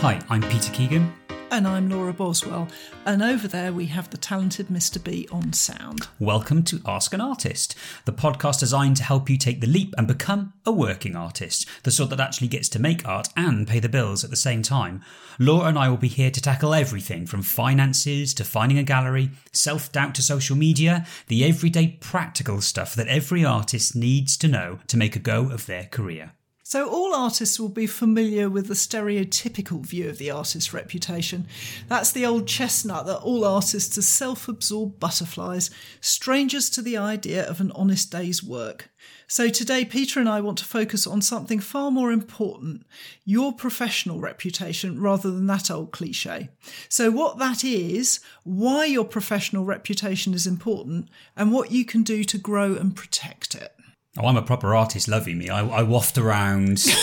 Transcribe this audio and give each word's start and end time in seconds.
Hi, 0.00 0.18
I'm 0.30 0.40
Peter 0.40 0.72
Keegan. 0.72 1.12
And 1.50 1.68
I'm 1.68 1.90
Laura 1.90 2.14
Boswell. 2.14 2.68
And 3.04 3.22
over 3.22 3.46
there 3.46 3.70
we 3.70 3.84
have 3.88 4.08
the 4.08 4.16
talented 4.16 4.68
Mr. 4.68 5.02
B 5.04 5.28
on 5.30 5.52
sound. 5.52 6.08
Welcome 6.18 6.62
to 6.62 6.80
Ask 6.86 7.12
an 7.12 7.20
Artist, 7.20 7.74
the 8.06 8.12
podcast 8.14 8.60
designed 8.60 8.96
to 8.96 9.02
help 9.02 9.28
you 9.28 9.36
take 9.36 9.60
the 9.60 9.66
leap 9.66 9.92
and 9.98 10.08
become 10.08 10.54
a 10.64 10.72
working 10.72 11.16
artist, 11.16 11.68
the 11.82 11.90
sort 11.90 12.08
that 12.08 12.18
actually 12.18 12.48
gets 12.48 12.70
to 12.70 12.78
make 12.78 13.06
art 13.06 13.28
and 13.36 13.68
pay 13.68 13.78
the 13.78 13.90
bills 13.90 14.24
at 14.24 14.30
the 14.30 14.36
same 14.36 14.62
time. 14.62 15.02
Laura 15.38 15.68
and 15.68 15.78
I 15.78 15.90
will 15.90 15.98
be 15.98 16.08
here 16.08 16.30
to 16.30 16.40
tackle 16.40 16.72
everything 16.72 17.26
from 17.26 17.42
finances 17.42 18.32
to 18.34 18.42
finding 18.44 18.78
a 18.78 18.82
gallery, 18.82 19.32
self 19.52 19.92
doubt 19.92 20.14
to 20.14 20.22
social 20.22 20.56
media, 20.56 21.06
the 21.26 21.44
everyday 21.44 21.98
practical 22.00 22.62
stuff 22.62 22.94
that 22.94 23.08
every 23.08 23.44
artist 23.44 23.94
needs 23.94 24.38
to 24.38 24.48
know 24.48 24.78
to 24.86 24.96
make 24.96 25.14
a 25.14 25.18
go 25.18 25.50
of 25.50 25.66
their 25.66 25.84
career. 25.84 26.32
So, 26.70 26.88
all 26.88 27.12
artists 27.16 27.58
will 27.58 27.68
be 27.68 27.88
familiar 27.88 28.48
with 28.48 28.68
the 28.68 28.74
stereotypical 28.74 29.84
view 29.84 30.08
of 30.08 30.18
the 30.18 30.30
artist's 30.30 30.72
reputation. 30.72 31.48
That's 31.88 32.12
the 32.12 32.24
old 32.24 32.46
chestnut 32.46 33.06
that 33.06 33.22
all 33.22 33.44
artists 33.44 33.98
are 33.98 34.02
self 34.02 34.46
absorbed 34.46 35.00
butterflies, 35.00 35.72
strangers 36.00 36.70
to 36.70 36.80
the 36.80 36.96
idea 36.96 37.44
of 37.44 37.60
an 37.60 37.72
honest 37.72 38.12
day's 38.12 38.44
work. 38.44 38.88
So, 39.26 39.48
today, 39.48 39.84
Peter 39.84 40.20
and 40.20 40.28
I 40.28 40.40
want 40.40 40.58
to 40.58 40.64
focus 40.64 41.08
on 41.08 41.22
something 41.22 41.58
far 41.58 41.90
more 41.90 42.12
important 42.12 42.86
your 43.24 43.52
professional 43.52 44.20
reputation 44.20 45.00
rather 45.00 45.28
than 45.28 45.48
that 45.48 45.72
old 45.72 45.90
cliche. 45.90 46.50
So, 46.88 47.10
what 47.10 47.38
that 47.40 47.64
is, 47.64 48.20
why 48.44 48.84
your 48.84 49.04
professional 49.04 49.64
reputation 49.64 50.34
is 50.34 50.46
important, 50.46 51.08
and 51.36 51.50
what 51.50 51.72
you 51.72 51.84
can 51.84 52.04
do 52.04 52.22
to 52.22 52.38
grow 52.38 52.76
and 52.76 52.94
protect 52.94 53.56
it. 53.56 53.74
Oh, 54.18 54.26
I'm 54.26 54.36
a 54.36 54.42
proper 54.42 54.74
artist, 54.74 55.06
loving 55.06 55.38
me. 55.38 55.48
I, 55.48 55.64
I 55.64 55.82
waft 55.82 56.18
around. 56.18 56.84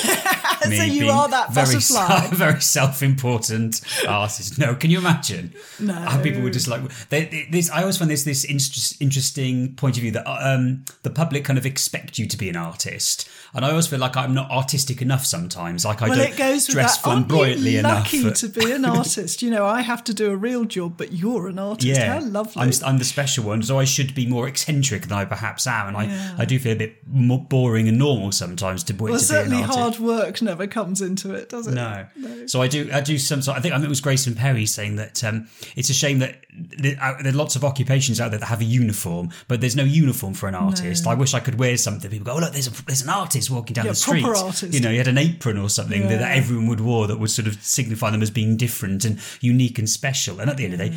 so 0.74 0.84
you 0.84 1.10
are 1.10 1.28
that 1.30 1.54
very, 1.54 1.66
butterfly. 1.76 2.28
very 2.34 2.62
self-important 2.62 3.82
artist. 4.08 4.58
No, 4.60 4.76
can 4.76 4.90
you 4.92 4.98
imagine? 5.00 5.54
No. 5.80 5.94
How 5.94 6.22
people 6.22 6.42
would 6.44 6.54
just 6.54 6.68
like 6.68 6.82
they, 7.10 7.26
they- 7.26 7.48
this. 7.52 7.70
I 7.70 7.82
always 7.82 7.98
find 7.98 8.10
this 8.10 8.24
this 8.24 8.44
interest, 8.46 9.02
interesting 9.02 9.76
point 9.76 9.98
of 9.98 10.02
view 10.02 10.12
that 10.12 10.28
um, 10.28 10.84
the 11.04 11.10
public 11.10 11.46
kind 11.46 11.58
of 11.58 11.66
expect 11.66 12.18
you 12.18 12.26
to 12.28 12.38
be 12.38 12.50
an 12.50 12.56
artist, 12.56 13.30
and 13.54 13.64
I 13.66 13.70
always 13.72 13.88
feel 13.88 14.00
like 14.00 14.18
I'm 14.18 14.34
not 14.34 14.50
artistic 14.52 15.02
enough 15.02 15.26
sometimes. 15.26 15.86
Like 15.86 16.02
I 16.02 16.10
Well, 16.10 16.18
don't 16.18 16.30
it 16.32 16.38
goes 16.38 16.68
dress 16.68 16.98
flamboyantly 16.98 17.78
enough. 17.78 18.14
lucky 18.14 18.32
to 18.32 18.48
be 18.50 18.72
an 18.72 18.86
artist? 18.98 19.42
You 19.42 19.52
know, 19.52 19.66
I 19.66 19.82
have 19.82 20.04
to 20.06 20.14
do 20.14 20.32
a 20.32 20.36
real 20.36 20.66
job, 20.66 20.96
but 20.98 21.14
you're 21.14 21.48
an 21.48 21.60
artist. 21.60 21.88
Yeah, 21.88 22.20
How 22.20 22.26
lovely. 22.26 22.62
I'm, 22.64 22.72
I'm 22.86 22.98
the 22.98 23.04
special 23.06 23.44
one, 23.46 23.62
so 23.64 23.80
I 23.80 23.86
should 23.86 24.14
be 24.16 24.26
more 24.26 24.48
eccentric 24.48 25.04
than 25.04 25.14
I 25.18 25.26
perhaps 25.26 25.68
am, 25.68 25.96
and 25.96 26.10
Yeah. 26.10 26.36
I, 26.38 26.42
I 26.44 26.46
do 26.46 26.60
feel 26.60 26.74
a 26.74 26.76
bit 26.76 26.98
more 27.08 27.40
boring 27.44 27.88
and 27.88 27.98
normal 27.98 28.32
sometimes 28.32 28.84
to, 28.86 28.94
well, 28.96 29.14
to 29.14 29.20
be 29.20 29.24
certainly 29.24 29.58
an 29.58 29.64
artist. 29.70 29.80
hard 29.80 30.00
work 30.00 30.42
never 30.42 30.57
comes 30.66 31.02
into 31.02 31.36
it, 31.36 31.50
does 31.50 31.68
it? 31.68 31.76
No. 31.76 32.08
So 32.48 32.64
I 32.64 32.68
do. 32.68 32.90
I 32.92 33.02
do 33.02 33.20
some. 33.20 33.44
sort- 33.44 33.58
I 33.58 33.62
think 33.62 33.74
I 33.74 33.78
think 33.78 33.86
it 33.86 33.90
was 33.90 34.02
Grayson 34.02 34.34
Perry 34.34 34.66
saying 34.66 34.96
that 34.96 35.24
um, 35.24 35.48
it's 35.76 35.92
a 35.92 35.94
shame 35.94 36.18
that 36.20 36.44
there 36.58 36.98
are, 37.00 37.22
there 37.22 37.32
are 37.32 37.36
lots 37.36 37.56
of 37.56 37.64
occupations 37.64 38.20
out 38.20 38.32
there 38.32 38.40
that 38.40 38.48
have 38.48 38.62
a 38.62 38.66
uniform, 38.66 39.30
but 39.48 39.62
there's 39.62 39.76
no 39.76 39.84
uniform 39.84 40.34
for 40.34 40.48
an 40.50 40.56
artist. 40.56 41.06
I 41.06 41.14
wish 41.14 41.36
I 41.36 41.40
could 41.40 41.60
wear 41.60 41.78
something. 41.78 42.10
People 42.10 42.26
go, 42.26 42.32
"Oh 42.34 42.40
look, 42.40 42.54
there's 42.54 42.68
a, 42.68 42.86
there's 42.86 43.04
an 43.04 43.10
artist 43.10 43.52
walking 43.52 43.74
down 43.76 43.86
Yeah, 43.86 43.92
the 43.92 43.96
street." 43.96 44.24
proper 44.24 44.40
artist. 44.40 44.74
You 44.74 44.80
know, 44.80 44.90
he 44.90 44.98
had 44.98 45.08
an 45.08 45.20
apron 45.20 45.58
or 45.60 45.70
something 45.70 46.08
that, 46.08 46.18
that 46.20 46.36
everyone 46.36 46.66
would 46.68 46.82
wear 46.82 47.06
that 47.06 47.20
would 47.20 47.30
sort 47.30 47.48
of 47.48 47.62
signify 47.62 48.10
them 48.10 48.24
as 48.24 48.32
being 48.32 48.58
different 48.58 49.06
and 49.06 49.20
unique 49.42 49.78
and 49.78 49.88
special. 49.88 50.40
And 50.40 50.50
at 50.50 50.58
the 50.58 50.64
end 50.66 50.74
of 50.74 50.80
the 50.80 50.90
day. 50.90 50.96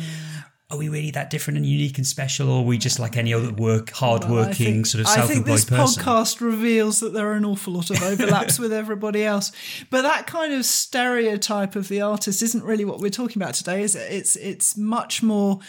Are 0.71 0.77
we 0.77 0.87
really 0.87 1.11
that 1.11 1.29
different 1.29 1.57
and 1.57 1.65
unique 1.65 1.97
and 1.97 2.07
special, 2.07 2.49
or 2.49 2.61
are 2.61 2.65
we 2.65 2.77
just 2.77 2.97
like 2.97 3.17
any 3.17 3.33
other 3.33 3.51
work, 3.51 3.91
hardworking 3.91 4.77
Well, 4.77 4.85
sort 4.85 5.01
of 5.01 5.07
I 5.07 5.21
think 5.27 5.45
this 5.45 5.65
person? 5.65 6.01
podcast 6.03 6.39
reveals 6.39 7.01
that 7.01 7.13
there 7.13 7.29
are 7.29 7.33
an 7.33 7.43
awful 7.43 7.73
lot 7.73 7.89
of 7.89 8.01
overlaps 8.03 8.57
with 8.57 8.71
everybody 8.71 9.23
else. 9.25 9.51
But 9.89 10.03
that 10.03 10.27
kind 10.27 10.53
of 10.53 10.65
stereotype 10.65 11.75
of 11.75 11.89
the 11.89 11.99
artist 12.01 12.41
isn't 12.41 12.63
really 12.63 12.85
what 12.85 12.99
we're 12.99 13.09
talking 13.09 13.41
about 13.41 13.53
today, 13.53 13.83
is 13.83 13.95
it? 13.95 14.11
It's 14.11 14.35
it's 14.37 14.77
much 14.77 15.21
more 15.21 15.59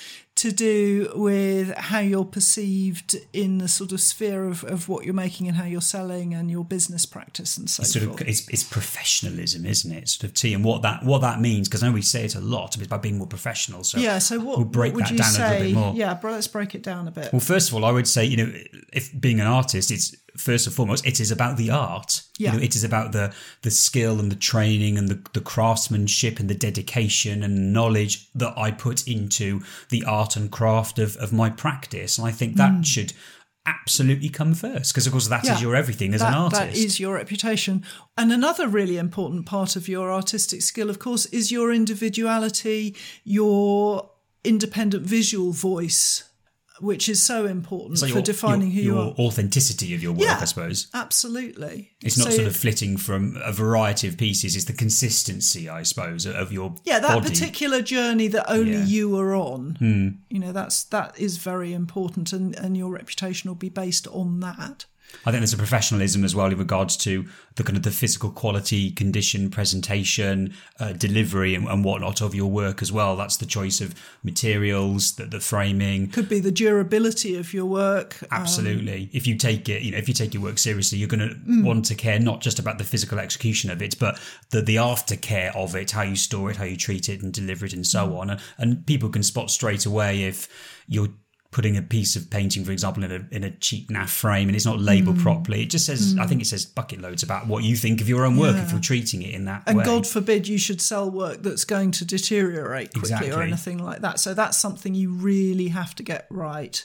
to 0.43 0.51
do 0.51 1.12
with 1.15 1.72
how 1.77 2.00
you're 2.00 2.25
perceived 2.25 3.15
in 3.33 3.59
the 3.59 3.69
sort 3.69 3.93
of 3.93 4.00
sphere 4.00 4.44
of, 4.44 4.65
of 4.65 4.89
what 4.89 5.05
you're 5.05 5.15
making 5.15 5.47
and 5.47 5.56
how 5.56 5.65
you're 5.65 5.81
selling 5.81 6.34
and 6.34 6.50
your 6.50 6.65
business 6.65 7.06
practice 7.06 7.56
and 7.56 7.71
so 7.71 7.84
sort 7.84 8.06
forth. 8.06 8.21
of 8.22 8.28
it's, 8.28 8.49
it's 8.49 8.65
professionalism, 8.65 9.65
isn't 9.65 9.93
it? 9.93 10.09
Sort 10.09 10.25
of 10.25 10.34
T 10.34 10.53
and 10.53 10.65
what 10.65 10.83
that 10.83 11.05
what 11.05 11.21
that 11.21 11.41
means 11.41 11.69
because 11.69 11.84
I 11.84 11.87
know 11.87 11.93
we 11.93 12.03
say 12.03 12.25
it 12.25 12.34
a 12.34 12.41
lot 12.41 12.75
it's 12.75 12.84
about 12.84 13.03
being 13.03 13.19
more 13.19 13.28
professional. 13.28 13.84
So 13.84 13.99
yeah. 13.99 14.19
So 14.19 14.41
what, 14.41 14.59
we'll 14.59 14.66
break 14.66 14.94
what 14.94 14.97
would 14.97 15.05
that 15.05 15.11
you 15.12 15.19
down 15.19 15.31
say? 15.31 15.47
a 15.47 15.50
little 15.50 15.65
bit 15.66 15.75
more. 15.75 15.94
Yeah, 15.94 16.15
bro, 16.15 16.33
let's 16.33 16.49
break 16.49 16.75
it 16.75 16.83
down 16.83 17.06
a 17.06 17.12
bit. 17.12 17.33
Well, 17.33 17.39
first 17.39 17.69
of 17.69 17.77
all, 17.77 17.84
I 17.84 17.93
would 17.93 18.09
say 18.09 18.25
you 18.25 18.37
know 18.37 18.53
if 18.93 19.12
being 19.21 19.39
an 19.39 19.47
artist, 19.47 19.93
it's 19.93 20.16
first 20.37 20.66
and 20.66 20.75
foremost 20.75 21.06
it 21.06 21.21
is 21.21 21.31
about 21.31 21.56
the 21.56 21.71
art. 21.71 22.22
Yeah. 22.42 22.53
You 22.53 22.58
know, 22.58 22.64
it 22.64 22.75
is 22.75 22.84
about 22.84 23.12
the 23.12 23.26
the 23.62 23.70
skill 23.70 24.14
and 24.20 24.30
the 24.30 24.36
training 24.50 24.98
and 24.98 25.08
the, 25.08 25.19
the 25.32 25.41
craftsmanship 25.41 26.41
and 26.41 26.48
the 26.50 26.54
dedication 26.69 27.42
and 27.42 27.72
knowledge 27.72 28.14
that 28.34 28.53
I 28.66 28.70
put 28.70 28.98
into 29.06 29.60
the 29.88 30.04
art 30.04 30.36
and 30.36 30.50
craft 30.50 30.98
of, 30.98 31.16
of 31.25 31.32
my 31.32 31.48
practice. 31.50 32.19
And 32.19 32.26
I 32.26 32.32
think 32.32 32.56
that 32.56 32.84
should 32.84 33.12
absolutely 33.64 34.28
come 34.28 34.54
first 34.54 34.92
because 34.92 35.06
of 35.06 35.12
course 35.12 35.28
that 35.28 35.44
is 35.44 35.50
Mm. 35.50 35.54
Yeah. 35.54 35.60
your 35.60 35.76
everything 35.76 36.14
as 36.14 36.20
that, 36.20 36.32
an 36.32 36.34
artist. 36.34 36.60
That 36.62 36.75
is 36.76 36.98
your 36.98 37.14
reputation. 37.14 37.84
And 38.19 38.32
another 38.32 38.66
really 38.66 38.97
important 38.98 39.47
part 39.47 39.76
of 39.76 39.86
your 39.88 40.12
artistic 40.12 40.62
skill, 40.62 40.91
of 40.91 40.98
course, 40.98 41.26
is 41.26 41.53
your 41.53 41.72
individuality, 41.72 42.97
your 43.24 44.10
independent 44.44 45.06
visual 45.06 45.53
voice, 45.53 46.24
which 46.82 47.09
is 47.09 47.22
so 47.22 47.47
important 47.47 47.98
So 48.00 48.06
for 48.09 48.15
your- 48.15 48.22
defining 48.22 48.70
your, 48.70 48.75
who 48.75 48.81
you 48.81 48.94
your 48.94 49.03
are. 49.04 49.15
authenticity 49.19 49.94
of 49.94 50.03
your 50.03 50.12
work, 50.12 50.22
Yeah. 50.22 50.38
I 50.41 50.44
suppose. 50.47 50.88
Absolutely. 50.93 51.93
It's 52.03 52.19
not 52.19 52.28
So- 52.31 52.37
sort 52.37 52.47
of 52.48 52.56
flitting 52.56 52.97
from 52.97 53.37
a 53.44 53.53
variety 53.53 54.09
of 54.09 54.16
pieces. 54.16 54.56
It's 54.56 54.65
the 54.66 54.72
consistency, 54.72 55.69
I 55.69 55.82
suppose, 55.84 56.26
of 56.26 56.53
your 56.53 56.75
yeah 56.84 56.98
that 56.98 57.15
body. 57.15 57.28
particular 57.28 57.81
journey 57.82 58.28
that 58.28 58.44
only 58.50 58.72
Yeah. 58.72 58.81
Hmm. 58.84 58.87
you 58.88 59.16
are 59.19 59.34
on. 59.34 60.19
You 60.28 60.38
know 60.38 60.53
that's 60.53 60.82
that 60.84 61.15
is 61.19 61.37
very 61.38 61.72
important, 61.72 62.32
and 62.32 62.54
and 62.56 62.76
your 62.76 62.91
reputation 62.91 63.48
will 63.48 63.54
be 63.54 63.69
based 63.69 64.06
on 64.09 64.41
that. 64.41 64.87
I 65.25 65.31
think 65.31 65.41
there's 65.41 65.53
a 65.53 65.56
professionalism 65.59 66.25
as 66.25 66.34
well 66.34 66.47
in 66.47 66.59
regards 66.59 66.97
to 66.99 67.27
the 67.56 67.62
kind 67.65 67.77
of 67.77 67.83
the 67.84 67.91
physical 67.91 68.31
quality, 68.31 68.91
condition, 68.91 69.50
presentation, 69.50 70.55
uh, 70.81 70.93
delivery, 70.95 71.55
and, 71.55 71.69
and 71.69 71.84
whatnot 71.84 72.21
of 72.23 72.34
your 72.34 72.50
work 72.50 72.83
as 72.83 72.91
well. 72.91 73.15
That's 73.17 73.37
the 73.37 73.47
choice 73.47 73.81
of 73.81 73.95
materials, 74.25 75.12
the, 75.17 75.27
the 75.27 75.41
framing. 75.41 76.09
Could 76.09 76.28
be 76.28 76.41
the 76.41 76.51
durability 76.51 77.37
of 77.37 77.53
your 77.55 77.67
work. 77.67 78.17
um, 78.25 78.28
Absolutely. 78.33 79.11
if 79.12 79.27
you 79.27 79.37
take 79.37 79.69
it, 79.69 79.83
you 79.83 79.93
know, 79.93 79.99
if 79.99 80.09
you 80.09 80.15
take 80.15 80.34
your 80.34 80.43
work 80.43 80.59
seriously, 80.59 80.99
you're 80.99 81.09
going 81.09 81.28
to 81.28 81.33
Mm. 81.43 81.65
want 81.65 81.84
to 81.87 81.95
care 81.95 82.19
not 82.21 82.41
just 82.41 82.59
about 82.59 82.78
the 82.78 82.84
physical 82.84 83.19
execution 83.19 83.71
of 83.71 83.83
it, 83.83 83.99
but 83.99 84.19
the 84.51 84.62
the 84.62 84.77
aftercare 84.77 85.55
of 85.56 85.75
it, 85.75 85.91
how 85.91 86.03
you 86.03 86.15
store 86.17 86.51
it, 86.51 86.56
how 86.56 86.65
you 86.65 86.77
treat 86.77 87.09
it, 87.09 87.22
and 87.22 87.33
deliver 87.33 87.67
it, 87.67 87.72
and 87.72 87.87
so 87.87 88.06
Mm. 88.09 88.19
on. 88.19 88.31
And, 88.31 88.41
and 88.59 88.87
people 88.87 89.09
can 89.09 89.22
spot 89.22 89.51
straight 89.51 89.87
away 89.87 90.22
if 90.25 90.49
you're 90.89 91.09
putting 91.53 91.77
a 91.77 91.83
piece 91.83 92.17
of 92.17 92.29
painting, 92.31 92.65
for 92.65 92.73
example, 92.73 93.05
in 93.05 93.13
a 93.13 93.25
in 93.31 93.45
a 93.45 93.51
cheap 93.51 93.89
naff 93.91 94.09
frame, 94.09 94.49
and 94.49 94.57
it's 94.57 94.65
not 94.65 94.81
labelled 94.81 95.19
Mm. 95.19 95.23
properly. 95.23 95.63
It 95.63 95.67
just 95.71 95.85
says, 95.87 96.17
I 96.19 96.27
think 96.27 96.41
it 96.43 96.47
says 96.47 96.65
bucket 96.65 97.01
loads 97.01 97.23
about 97.23 97.47
what 97.47 97.63
you 97.63 97.77
think 97.77 98.01
of 98.01 98.09
your 98.09 98.25
own 98.25 98.37
work 98.39 98.57
if 98.57 98.71
you're 98.73 98.81
treating 98.81 99.21
it 99.23 99.35
in 99.35 99.45
that 99.45 99.63
And 99.67 99.77
way. 99.79 99.85
God 99.85 100.07
forbid 100.07 100.49
you 100.49 100.59
should 100.59 100.81
sell 100.81 101.11
work 101.11 101.43
that's 101.43 101.65
going 101.67 101.91
to 101.93 102.05
deteriorate 102.07 102.93
quickly 102.95 103.31
or 103.31 103.43
anything 103.43 103.79
like 103.79 104.01
that. 104.01 104.19
So 104.19 104.33
that's 104.35 104.59
something 104.59 104.95
you 104.95 105.11
really 105.13 105.69
have 105.69 105.95
to 105.97 106.03
get 106.03 106.27
right. 106.31 106.85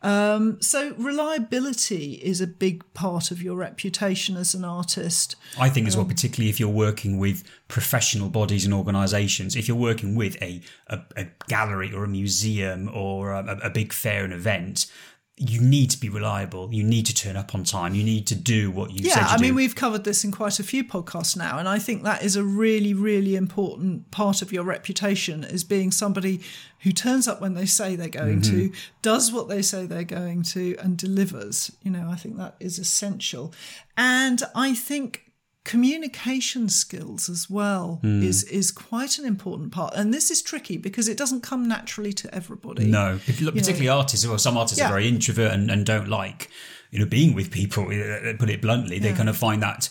Um, 0.00 0.62
so 0.62 0.94
reliability 0.96 2.14
is 2.22 2.40
a 2.40 2.46
big 2.46 2.84
part 2.94 3.30
of 3.30 3.42
your 3.42 3.56
reputation 3.56 4.36
as 4.36 4.54
an 4.54 4.64
artist. 4.64 5.34
I 5.58 5.68
think 5.68 5.88
as 5.88 5.94
Um, 5.94 6.00
well, 6.02 6.08
particularly 6.08 6.50
if 6.50 6.60
you're 6.60 6.68
working 6.68 7.18
with 7.18 7.42
professional 7.66 8.28
bodies 8.28 8.64
and 8.64 8.72
organisations, 8.72 9.56
if 9.56 9.66
you're 9.66 9.76
working 9.76 10.14
with 10.14 10.40
a, 10.40 10.60
a, 10.86 11.00
a 11.16 11.26
gallery 11.48 11.92
or 11.92 12.04
a 12.04 12.08
museum 12.08 12.88
or 12.92 13.32
a, 13.32 13.58
a 13.64 13.70
big 13.70 13.92
fair 13.92 14.24
and 14.24 14.32
event, 14.32 14.86
you 15.40 15.60
need 15.60 15.90
to 15.90 16.00
be 16.00 16.08
reliable. 16.08 16.72
You 16.72 16.82
need 16.82 17.06
to 17.06 17.14
turn 17.14 17.36
up 17.36 17.54
on 17.54 17.64
time. 17.64 17.94
You 17.94 18.02
need 18.02 18.26
to 18.28 18.34
do 18.34 18.70
what 18.70 18.90
you 18.90 19.08
said 19.08 19.20
Yeah, 19.20 19.28
I 19.28 19.36
do. 19.36 19.42
mean, 19.42 19.54
we've 19.54 19.74
covered 19.74 20.04
this 20.04 20.24
in 20.24 20.32
quite 20.32 20.58
a 20.58 20.64
few 20.64 20.84
podcasts 20.84 21.36
now, 21.36 21.58
and 21.58 21.68
I 21.68 21.78
think 21.78 22.02
that 22.02 22.22
is 22.22 22.36
a 22.36 22.42
really, 22.42 22.94
really 22.94 23.36
important 23.36 24.10
part 24.10 24.42
of 24.42 24.52
your 24.52 24.64
reputation 24.64 25.44
is 25.44 25.64
being 25.64 25.90
somebody 25.90 26.40
who 26.80 26.92
turns 26.92 27.28
up 27.28 27.40
when 27.40 27.54
they 27.54 27.66
say 27.66 27.96
they're 27.96 28.08
going 28.08 28.40
to, 28.42 28.68
mm-hmm. 28.70 28.74
does 29.02 29.32
what 29.32 29.48
they 29.48 29.62
say 29.62 29.86
they're 29.86 30.04
going 30.04 30.42
to, 30.42 30.76
and 30.78 30.96
delivers. 30.96 31.72
You 31.82 31.90
know, 31.90 32.08
I 32.10 32.16
think 32.16 32.36
that 32.36 32.56
is 32.60 32.78
essential. 32.78 33.52
And 33.96 34.42
I 34.54 34.74
think 34.74 35.27
communication 35.68 36.66
skills 36.66 37.28
as 37.28 37.50
well 37.50 37.98
hmm. 38.00 38.22
is 38.22 38.42
is 38.44 38.70
quite 38.70 39.18
an 39.18 39.26
important 39.26 39.70
part 39.70 39.92
and 39.94 40.14
this 40.14 40.30
is 40.30 40.40
tricky 40.40 40.78
because 40.78 41.08
it 41.08 41.18
doesn't 41.18 41.42
come 41.42 41.68
naturally 41.68 42.10
to 42.10 42.34
everybody 42.34 42.86
No, 42.86 43.20
Look, 43.42 43.54
particularly 43.54 43.90
artists. 43.90 44.26
Well, 44.26 44.38
some 44.38 44.56
artists 44.56 44.78
Yeah. 44.78 44.86
are 44.86 44.88
very 44.88 45.06
introvert 45.06 45.52
and, 45.52 45.70
and 45.70 45.84
don't 45.84 46.08
like, 46.08 46.48
you 46.90 46.98
know, 46.98 47.04
being 47.04 47.34
with 47.34 47.50
people. 47.50 47.84
Put 47.84 48.48
it 48.48 48.62
bluntly, 48.62 48.98
they 48.98 49.12
kind 49.12 49.28
of 49.28 49.36
find 49.36 49.62
that 49.62 49.90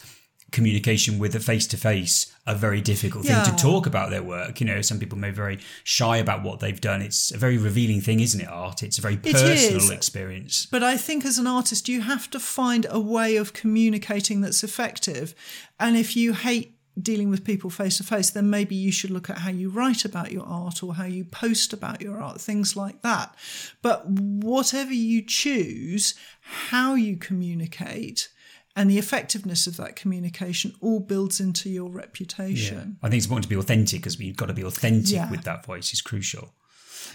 communication 0.52 1.20
with 1.20 1.36
a 1.36 1.40
face 1.40 1.68
to 1.68 1.78
face 1.78 2.34
a 2.46 2.56
very 2.56 2.80
difficult 2.80 3.26
thing 3.26 3.36
Yeah. 3.36 3.44
to 3.44 3.56
talk 3.56 3.86
about 3.86 4.10
their 4.10 4.24
work. 4.24 4.62
You 4.62 4.68
know, 4.68 4.82
some 4.82 4.98
people 4.98 5.18
may 5.18 5.30
be 5.30 5.36
very 5.36 5.60
shy 5.84 6.18
about 6.18 6.42
what 6.44 6.62
they've 6.62 6.80
done. 6.80 7.02
It's 7.02 7.32
a 7.32 7.38
very 7.38 7.58
revealing 7.58 8.00
thing, 8.00 8.22
isn't 8.22 8.40
it? 8.40 8.48
Art. 8.48 8.82
It's 8.84 8.98
a 8.98 9.02
very 9.02 9.18
personal 9.18 9.92
experience. 9.92 10.66
But 10.72 10.84
I 10.84 10.96
think 10.96 11.26
as 11.26 11.38
an 11.38 11.48
artist, 11.48 11.90
you 11.90 12.02
have 12.02 12.30
to 12.30 12.40
find 12.40 12.88
a 12.90 13.00
way 13.00 13.36
of 13.36 13.52
communicating 13.52 14.42
that's 14.42 14.64
effective. 14.64 15.36
And 15.80 15.98
if 15.98 16.16
you 16.16 16.34
hate 16.34 16.74
dealing 17.00 17.30
with 17.30 17.44
people 17.44 17.70
face 17.70 17.98
to 17.98 18.04
face, 18.04 18.30
then 18.32 18.50
maybe 18.50 18.74
you 18.74 18.92
should 18.92 19.12
look 19.12 19.30
at 19.30 19.40
how 19.40 19.52
you 19.52 19.70
write 19.70 20.04
about 20.04 20.32
your 20.32 20.46
art 20.46 20.82
or 20.82 20.96
how 20.96 21.04
you 21.06 21.24
post 21.24 21.72
about 21.74 22.02
your 22.02 22.20
art, 22.20 22.42
things 22.42 22.76
like 22.76 23.02
that. 23.04 23.36
But 23.84 24.08
whatever 24.08 24.94
you 24.94 25.22
choose, 25.22 26.16
how 26.40 26.96
you 26.96 27.18
communicate, 27.18 28.30
and 28.78 28.90
the 28.90 28.98
effectiveness 28.98 29.68
of 29.68 29.76
that 29.78 29.96
communication 29.98 30.74
all 30.80 31.00
builds 31.02 31.40
into 31.42 31.70
your 31.70 31.90
reputation. 31.90 32.98
I 33.04 33.10
think 33.10 33.18
it's 33.18 33.26
important 33.26 33.44
to 33.44 33.50
be 33.50 33.58
authentic 33.58 34.02
because 34.02 34.18
you've 34.20 34.38
got 34.38 34.46
to 34.46 34.54
be 34.54 34.64
authentic 34.64 35.12
Yeah. 35.16 35.30
with 35.30 35.44
that 35.44 35.66
voice 35.66 35.92
is 35.92 36.02
crucial. 36.02 36.54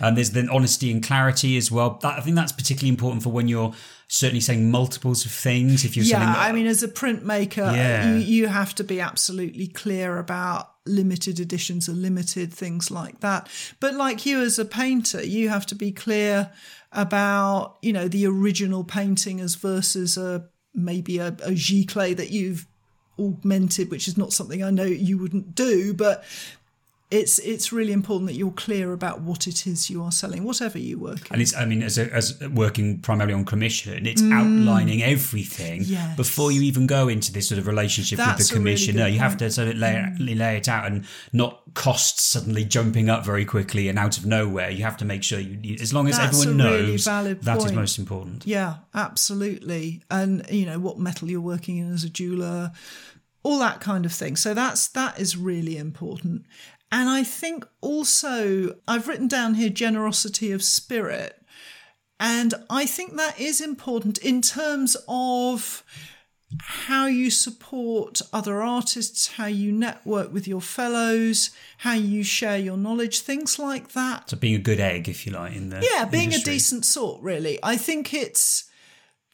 And 0.01 0.17
there's 0.17 0.31
then 0.31 0.49
honesty 0.49 0.91
and 0.91 1.03
clarity 1.03 1.57
as 1.57 1.71
well. 1.71 1.99
That, 2.03 2.19
I 2.19 2.23
think 2.23 2.35
that's 2.37 2.53
particularly 2.53 2.89
important 2.89 3.23
for 3.23 3.29
when 3.31 3.47
you're 3.47 3.75
certainly 4.09 4.41
saying 4.41 4.71
multiples 4.71 5.25
of 5.27 5.33
things. 5.33 5.85
If 5.85 5.97
you're 5.97 6.07
Yeah, 6.07 6.19
selling, 6.35 6.35
I 6.49 6.53
mean, 6.53 6.67
as 6.67 6.83
a 6.83 6.89
printmaker, 6.89 7.75
Yeah. 7.75 8.15
you, 8.15 8.21
you 8.21 8.47
have 8.49 8.75
to 8.77 8.85
be 8.85 9.01
absolutely 9.01 9.67
clear 9.69 10.19
about 10.19 10.71
limited 10.87 11.39
editions 11.39 11.89
or 11.89 11.93
limited 11.93 12.53
things 12.53 12.91
like 12.91 13.21
that. 13.21 13.49
But 13.81 13.95
like 13.95 14.25
you 14.27 14.41
as 14.41 14.59
a 14.59 14.65
painter, 14.65 15.23
you 15.23 15.49
have 15.51 15.67
to 15.67 15.75
be 15.75 15.93
clear 15.93 16.51
about, 16.91 17.77
you 17.83 17.93
know, 17.93 18.09
the 18.09 18.27
original 18.27 18.85
painting 18.85 19.41
as 19.41 19.55
versus 19.57 20.17
a 20.17 20.49
maybe 20.75 21.19
a, 21.19 21.29
a 21.29 21.53
giclée 21.53 22.17
that 22.17 22.31
you've 22.31 22.67
augmented, 23.19 23.91
which 23.91 24.09
is 24.09 24.17
not 24.17 24.33
something 24.33 24.63
I 24.63 24.71
know 24.71 24.85
you 24.85 25.19
wouldn't 25.19 25.55
do, 25.55 25.95
but 25.95 26.25
it's 27.13 27.39
it's 27.41 27.73
really 27.73 27.93
important 27.93 28.27
that 28.31 28.37
you're 28.37 28.51
clear 28.67 28.93
about 28.93 29.21
what 29.21 29.47
it 29.47 29.67
is 29.67 29.91
you 29.91 30.03
are 30.03 30.11
selling, 30.13 30.45
whatever 30.45 30.79
you 30.79 30.99
work 30.99 31.21
in. 31.27 31.33
and 31.35 31.43
it's 31.43 31.55
I 31.55 31.65
mean 31.67 31.83
as 31.83 31.99
a, 31.99 32.13
as 32.13 32.41
working 32.63 32.99
primarily 33.01 33.35
on 33.35 33.45
commission, 33.45 34.07
it's 34.07 34.23
outlining 34.23 35.03
everything 35.03 35.83
Mm. 35.83 35.91
Yes. 35.91 36.17
before 36.17 36.51
you 36.53 36.63
even 36.63 36.87
go 36.87 37.09
into 37.09 37.31
this 37.33 37.49
sort 37.49 37.59
of 37.59 37.67
relationship 37.67 38.17
That's 38.19 38.39
with 38.39 38.49
the 38.49 38.55
a 38.55 38.59
really 38.59 38.71
commissioner. 38.71 39.07
you 39.09 39.19
have. 39.19 39.33
Mm. 39.35 39.39
to 39.39 39.51
sort 39.51 39.69
of 39.69 39.77
lay, 39.77 39.95
lay 40.19 40.57
it 40.57 40.69
out 40.69 40.87
and 40.87 41.05
not 41.33 41.63
costs 41.75 42.23
suddenly 42.23 42.65
jumping 42.65 43.09
up 43.11 43.25
very 43.25 43.45
quickly 43.45 43.89
and 43.89 43.99
out 43.99 44.19
of 44.19 44.25
nowhere. 44.27 44.71
You 44.71 44.85
have 44.85 44.97
to 44.99 45.05
make 45.05 45.23
sure 45.23 45.39
you, 45.41 45.77
as 45.81 45.93
long 45.93 46.07
as 46.09 46.17
That's 46.19 46.37
everyone 46.39 46.57
knows 46.59 46.83
really 46.83 46.97
valid 46.99 47.43
that 47.43 47.57
is 47.59 47.65
point. 47.65 47.77
most 47.77 47.99
important. 47.99 48.47
Yeah, 48.47 48.77
absolutely. 48.95 50.03
And 50.11 50.45
you 50.51 50.67
know 50.67 50.79
what 50.79 50.99
metal 50.99 51.31
you're 51.31 51.41
working 51.41 51.77
in 51.79 51.93
as 51.93 52.05
a 52.05 52.09
jeweler, 52.11 52.73
all 53.43 53.59
that 53.59 53.81
kind 53.81 54.05
of 54.07 54.13
thing. 54.13 54.37
So 54.37 54.55
that's 54.55 54.89
that 54.89 55.19
is 55.19 55.37
really 55.37 55.77
important. 55.77 56.45
And 56.93 57.09
I 57.09 57.25
think 57.25 57.67
also 57.81 58.77
I've 58.87 59.09
written 59.09 59.27
down 59.27 59.55
here 59.55 59.71
generosity 59.71 60.53
of 60.53 60.63
spirit. 60.63 61.43
And 62.21 62.55
I 62.71 62.87
think 62.87 63.17
that 63.17 63.41
is 63.41 63.61
important 63.61 64.19
in 64.19 64.43
terms 64.43 64.97
of 65.09 65.83
how 66.61 67.07
you 67.07 67.31
support 67.31 68.21
other 68.31 68.63
artists, 68.63 69.27
how 69.33 69.47
you 69.47 69.73
network 69.73 70.33
with 70.33 70.47
your 70.47 70.61
fellows, 70.61 71.51
how 71.79 71.95
you 71.95 72.23
share 72.23 72.59
your 72.59 72.77
knowledge, 72.77 73.21
things 73.21 73.59
like 73.59 73.93
that. 73.93 74.29
So 74.29 74.37
being 74.37 74.55
a 74.55 74.59
good 74.59 74.79
egg, 74.79 75.09
if 75.09 75.27
you 75.27 75.33
like, 75.33 75.57
in 75.57 75.71
the 75.71 75.81
Yeah, 75.95 76.05
being 76.05 76.25
industry. 76.25 76.53
a 76.53 76.55
decent 76.57 76.85
sort, 76.85 77.23
really. 77.23 77.59
I 77.63 77.79
think 77.79 78.13
it's 78.13 78.65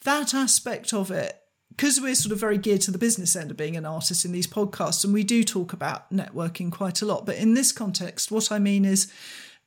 that 0.04 0.32
aspect 0.32 0.92
of 0.94 1.10
it 1.10 1.37
because 1.78 2.00
we're 2.00 2.16
sort 2.16 2.32
of 2.32 2.40
very 2.40 2.58
geared 2.58 2.80
to 2.80 2.90
the 2.90 2.98
business 2.98 3.36
end 3.36 3.52
of 3.52 3.56
being 3.56 3.76
an 3.76 3.86
artist 3.86 4.24
in 4.24 4.32
these 4.32 4.48
podcasts, 4.48 5.04
and 5.04 5.14
we 5.14 5.22
do 5.22 5.44
talk 5.44 5.72
about 5.72 6.12
networking 6.12 6.72
quite 6.72 7.00
a 7.00 7.06
lot. 7.06 7.24
But 7.24 7.36
in 7.36 7.54
this 7.54 7.70
context, 7.70 8.32
what 8.32 8.50
I 8.50 8.58
mean 8.58 8.84
is 8.84 9.12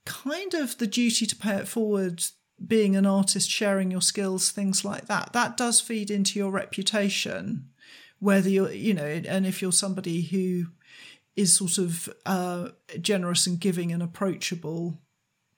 kind 0.05 0.53
of 0.53 0.77
the 0.77 0.87
duty 0.87 1.25
to 1.25 1.35
pay 1.37 1.55
it 1.55 1.69
forward, 1.69 2.21
being 2.67 2.97
an 2.97 3.05
artist, 3.05 3.49
sharing 3.49 3.91
your 3.91 4.01
skills, 4.01 4.51
things 4.51 4.83
like 4.83 5.07
that. 5.07 5.31
That 5.31 5.55
does 5.55 5.79
feed 5.79 6.11
into 6.11 6.37
your 6.37 6.51
reputation, 6.51 7.69
whether 8.19 8.49
you're, 8.49 8.73
you 8.73 8.93
know, 8.93 9.05
and 9.05 9.47
if 9.47 9.61
you're 9.61 9.71
somebody 9.71 10.23
who 10.23 10.65
is 11.37 11.55
sort 11.55 11.77
of 11.77 12.09
uh, 12.25 12.71
generous 12.99 13.47
and 13.47 13.57
giving 13.57 13.93
and 13.93 14.03
approachable, 14.03 14.97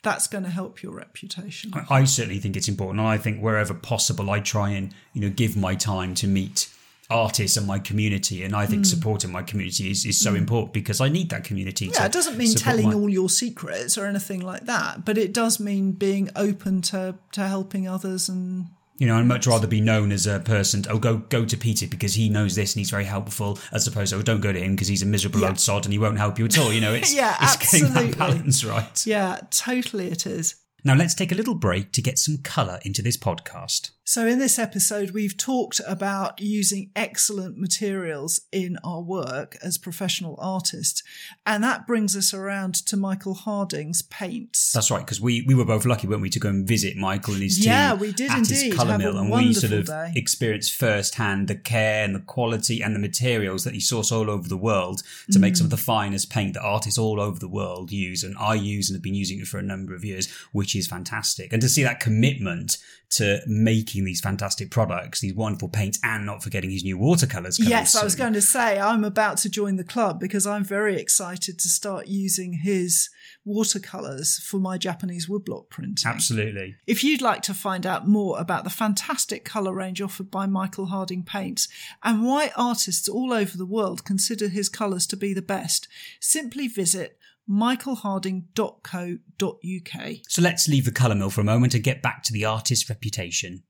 that's 0.04 0.28
going 0.28 0.44
to 0.44 0.50
help 0.50 0.84
your 0.84 0.92
reputation. 0.92 1.72
I- 1.74 2.02
I 2.02 2.04
certainly 2.04 2.40
think 2.40 2.56
it's 2.56 2.68
important. 2.68 3.00
And 3.00 3.08
I 3.08 3.18
think 3.18 3.42
wherever 3.42 3.74
possible, 3.74 4.30
I 4.30 4.40
try 4.40 4.70
and 4.70 4.94
you 5.14 5.22
know 5.22 5.30
give 5.30 5.58
my 5.58 5.76
time 5.76 6.14
to 6.16 6.28
meet 6.28 6.70
artists 7.10 7.58
and 7.58 7.68
my 7.68 7.80
community. 7.80 8.44
And 8.44 8.56
I 8.56 8.66
think 8.66 8.84
mm. 8.84 8.86
supporting 8.86 9.32
my 9.32 9.44
community 9.44 9.92
is, 9.92 10.06
is 10.06 10.20
so 10.20 10.34
mm. 10.34 10.38
important 10.38 10.74
because 10.74 11.02
I 11.02 11.10
need 11.10 11.30
that 11.30 11.44
community. 11.44 11.92
Yeah, 11.94 12.06
it 12.06 12.12
doesn't 12.12 12.38
mean 12.38 12.54
telling 12.56 12.88
my- 12.88 12.94
all 12.94 13.10
your 13.10 13.30
secrets 13.30 13.98
or 13.98 14.06
anything 14.06 14.42
like 14.42 14.66
that, 14.66 15.06
but 15.06 15.18
it 15.18 15.34
does 15.34 15.60
mean 15.60 15.94
being 15.94 16.30
open 16.36 16.82
to 16.84 17.16
to 17.32 17.48
helping 17.48 17.88
others 17.88 18.30
and 18.30 18.68
You 18.98 19.08
know, 19.08 19.18
I'd 19.18 19.26
much 19.26 19.48
rather 19.48 19.66
be 19.68 19.82
known 19.82 20.12
as 20.12 20.28
a 20.28 20.40
person. 20.40 20.84
Oh, 20.90 21.00
go 21.00 21.18
go 21.18 21.46
to 21.46 21.58
Peter 21.58 21.88
because 21.88 22.14
he 22.14 22.30
knows 22.30 22.56
this 22.56 22.74
and 22.74 22.80
he's 22.80 22.92
very 22.92 23.06
helpful, 23.06 23.58
as 23.72 23.88
opposed 23.88 24.12
to 24.14 24.20
oh, 24.20 24.22
don't 24.22 24.42
go 24.42 24.54
to 24.54 24.60
him 24.60 24.76
because 24.76 24.88
he's 24.88 25.02
a 25.02 25.06
miserable 25.06 25.42
Yeah. 25.42 25.48
old 25.50 25.60
sod 25.60 25.86
and 25.86 25.92
he 25.94 26.00
won't 26.00 26.18
help 26.20 26.38
you 26.38 26.46
at 26.46 26.58
all. 26.60 26.72
You 26.72 26.82
know, 26.82 26.94
it's 27.00 27.14
Yeah, 27.14 27.36
it's 27.42 27.58
getting 27.72 27.88
absolutely. 27.88 28.12
that 28.12 28.20
balance 28.20 28.64
right. 28.64 29.06
yeah, 29.08 29.40
totally 29.50 30.08
it 30.10 30.26
is. 30.26 30.56
Now 30.86 30.96
let's 30.96 31.16
take 31.16 31.32
a 31.32 31.36
little 31.36 31.56
break 31.56 31.92
to 31.94 32.02
get 32.02 32.20
some 32.20 32.38
colour 32.44 32.80
into 32.84 33.02
this 33.02 33.18
podcast. 33.18 33.92
So, 34.06 34.28
in 34.28 34.38
this 34.38 34.60
episode, 34.60 35.12
we've 35.12 35.38
talked 35.38 35.80
about 35.88 36.42
using 36.42 36.92
excellent 36.94 37.58
materials 37.58 38.42
in 38.52 38.78
our 38.84 39.00
work 39.02 39.56
as 39.64 39.78
professional 39.78 40.36
artists. 40.42 41.02
And 41.46 41.64
that 41.64 41.88
brings 41.88 42.14
us 42.18 42.34
around 42.34 42.74
to 42.88 42.98
Michael 42.98 43.34
Harding's 43.34 44.02
paints. 44.02 44.74
That's 44.74 44.92
right, 44.92 45.06
because 45.06 45.22
we, 45.22 45.44
we 45.48 45.56
were 45.56 45.64
both 45.64 45.86
lucky, 45.86 46.06
weren't 46.08 46.22
we, 46.22 46.30
to 46.32 46.40
go 46.40 46.50
and 46.50 46.68
visit 46.68 46.98
Michael 46.98 47.36
and 47.36 47.44
his 47.44 47.56
team 47.60 47.68
Yeah, 47.68 47.94
we 47.94 48.12
did 48.12 48.30
at 48.30 48.40
indeed. 48.40 48.56
his 48.66 48.76
colour 48.76 48.98
mill, 48.98 49.18
and 49.18 49.32
we 49.32 49.54
sort 49.54 49.72
of 49.72 49.86
day. 49.86 50.12
experienced 50.18 50.74
firsthand 50.74 51.48
the 51.48 51.56
care 51.56 52.04
and 52.04 52.14
the 52.14 52.20
quality 52.20 52.82
and 52.84 52.94
the 52.94 53.00
materials 53.00 53.64
that 53.64 53.74
he 53.74 53.80
source 53.80 54.12
all 54.12 54.30
over 54.30 54.50
the 54.50 54.58
world 54.58 55.02
to 55.32 55.40
make 55.40 55.54
Mm. 55.54 55.58
some 55.60 55.66
of 55.68 55.72
the 55.72 55.78
finest 55.78 56.30
paint 56.30 56.56
that 56.56 56.62
artists 56.62 57.00
all 57.00 57.22
over 57.22 57.40
the 57.40 57.48
world 57.48 57.90
use, 57.90 58.22
and 58.24 58.36
I 58.38 58.56
use 58.56 58.90
and 58.90 58.98
have 58.98 59.04
been 59.04 59.16
using 59.16 59.40
it 59.40 59.48
for 59.48 59.60
a 59.60 59.64
number 59.64 59.96
of 59.96 60.04
years, 60.04 60.30
which 60.52 60.76
is 60.76 60.88
fantastic. 60.88 61.54
And 61.54 61.62
to 61.62 61.70
see 61.70 61.84
that 61.84 62.02
commitment 62.02 62.78
to 63.12 63.40
making 63.46 63.93
these 64.02 64.22
fantastic 64.22 64.72
products, 64.72 65.20
these 65.20 65.34
wonderful 65.34 65.70
paints, 65.70 66.00
and 66.04 66.26
not 66.26 66.42
forgetting 66.42 66.72
his 66.72 66.84
new 66.84 66.98
watercolours. 66.98 67.58
coming 67.58 67.70
Yes, 67.70 67.96
I 67.96 68.04
was 68.04 68.16
going 68.16 68.34
to 68.34 68.42
say 68.42 68.80
I'm 68.80 69.04
about 69.04 69.38
to 69.40 69.50
join 69.50 69.76
the 69.76 69.84
club 69.84 70.20
because 70.20 70.48
I'm 70.48 70.64
very 70.64 71.00
excited 71.00 71.60
to 71.60 71.70
start 71.70 72.08
using 72.08 72.54
his 72.54 73.10
watercolors 73.46 74.40
for 74.40 74.58
my 74.58 74.78
Japanese 74.78 75.28
woodblock 75.28 75.70
printing. 75.70 76.10
Absolutely. 76.10 76.76
If 76.88 77.04
you'd 77.04 77.22
like 77.22 77.42
to 77.44 77.54
find 77.54 77.86
out 77.86 78.08
more 78.08 78.40
about 78.40 78.64
the 78.64 78.70
fantastic 78.70 79.46
colour 79.46 79.74
range 79.74 80.02
offered 80.02 80.32
by 80.32 80.46
Michael 80.46 80.88
Harding 80.88 81.24
Paints 81.24 81.68
and 82.04 82.24
why 82.24 82.52
artists 82.56 83.08
all 83.08 83.34
over 83.34 83.58
the 83.58 83.66
world 83.66 84.06
consider 84.06 84.48
his 84.48 84.70
colours 84.70 85.06
to 85.08 85.18
be 85.18 85.34
the 85.34 85.42
best, 85.42 85.88
simply 86.20 86.68
visit 86.68 87.18
michaelharding.co.uk. 87.50 90.16
So 90.28 90.42
let's 90.42 90.68
leave 90.68 90.86
the 90.86 90.92
colour 90.92 91.16
mill 91.16 91.30
for 91.30 91.42
a 91.42 91.46
moment 91.46 91.74
and 91.74 91.84
get 91.84 92.02
back 92.02 92.24
to 92.24 92.34
the 92.34 92.46
artist's 92.46 92.90
reputation. 92.90 93.64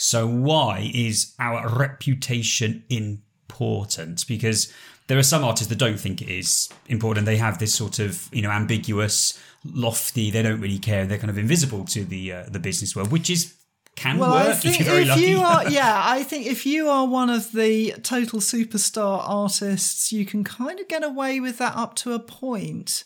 So, 0.00 0.26
why 0.28 0.90
is 0.94 1.34
our 1.40 1.68
reputation 1.76 2.84
important? 2.88 4.24
Because 4.28 4.72
there 5.08 5.18
are 5.18 5.22
some 5.24 5.42
artists 5.42 5.66
that 5.68 5.78
don't 5.78 5.98
think 5.98 6.22
it 6.22 6.28
is 6.28 6.68
important. 6.88 7.26
They 7.26 7.36
have 7.38 7.58
this 7.58 7.74
sort 7.74 7.98
of, 7.98 8.28
you 8.32 8.40
know, 8.42 8.50
ambiguous, 8.50 9.38
lofty. 9.64 10.30
They 10.30 10.42
don't 10.42 10.60
really 10.60 10.78
care. 10.78 11.04
They're 11.04 11.18
kind 11.18 11.30
of 11.30 11.38
invisible 11.38 11.84
to 11.86 12.04
the 12.04 12.32
uh, 12.32 12.44
the 12.48 12.60
business 12.60 12.94
world, 12.94 13.10
which 13.10 13.28
is 13.28 13.54
can 13.96 14.18
Well, 14.18 14.30
work 14.30 14.48
I 14.50 14.52
think 14.52 14.78
if 14.80 14.86
you're 14.86 14.94
very 14.94 15.02
if 15.02 15.08
lucky. 15.08 15.22
you 15.22 15.40
are, 15.40 15.68
yeah, 15.80 16.00
I 16.04 16.22
think 16.22 16.46
if 16.46 16.64
you 16.64 16.88
are 16.88 17.04
one 17.04 17.30
of 17.30 17.50
the 17.50 17.94
total 18.04 18.38
superstar 18.38 19.20
artists, 19.28 20.12
you 20.12 20.24
can 20.24 20.44
kind 20.44 20.78
of 20.78 20.86
get 20.86 21.02
away 21.02 21.40
with 21.40 21.58
that 21.58 21.74
up 21.74 21.96
to 21.96 22.12
a 22.12 22.20
point. 22.20 23.02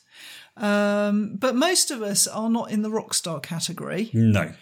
Um, 0.59 1.37
but 1.37 1.55
most 1.57 1.91
of 1.91 2.03
us 2.03 2.27
are 2.27 2.51
not 2.51 2.71
in 2.71 2.83
the 2.83 2.91
rock 2.91 3.15
star 3.15 3.41
category. 3.41 4.11
no, 4.13 4.53